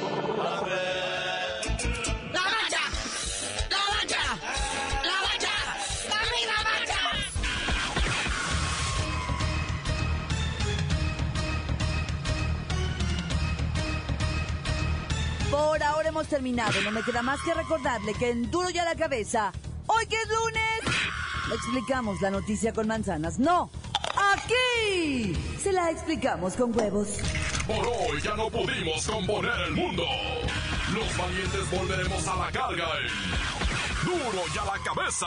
Por 15.52 15.82
ahora 15.82 16.08
hemos 16.08 16.28
terminado. 16.28 16.80
No 16.80 16.90
me 16.90 17.02
queda 17.02 17.20
más 17.20 17.38
que 17.42 17.52
recordarle 17.52 18.14
que 18.14 18.30
en 18.30 18.50
Duro 18.50 18.70
ya 18.70 18.84
la 18.84 18.94
cabeza, 18.94 19.52
hoy 19.86 20.06
que 20.06 20.16
es 20.16 20.26
lunes, 20.26 20.96
explicamos 21.54 22.18
la 22.22 22.30
noticia 22.30 22.72
con 22.72 22.86
manzanas. 22.86 23.38
No, 23.38 23.70
aquí 24.32 25.36
se 25.62 25.72
la 25.72 25.90
explicamos 25.90 26.54
con 26.54 26.74
huevos. 26.74 27.18
Por 27.66 27.86
hoy 27.86 28.22
ya 28.22 28.34
no 28.34 28.48
pudimos 28.48 29.06
componer 29.06 29.60
el 29.68 29.72
mundo. 29.72 30.04
Los 30.94 31.16
valientes 31.18 31.70
volveremos 31.70 32.26
a 32.28 32.36
la 32.36 32.50
carga. 32.50 32.88
Duro 34.06 34.44
ya 34.54 34.64
la 34.64 34.78
cabeza. 34.82 35.26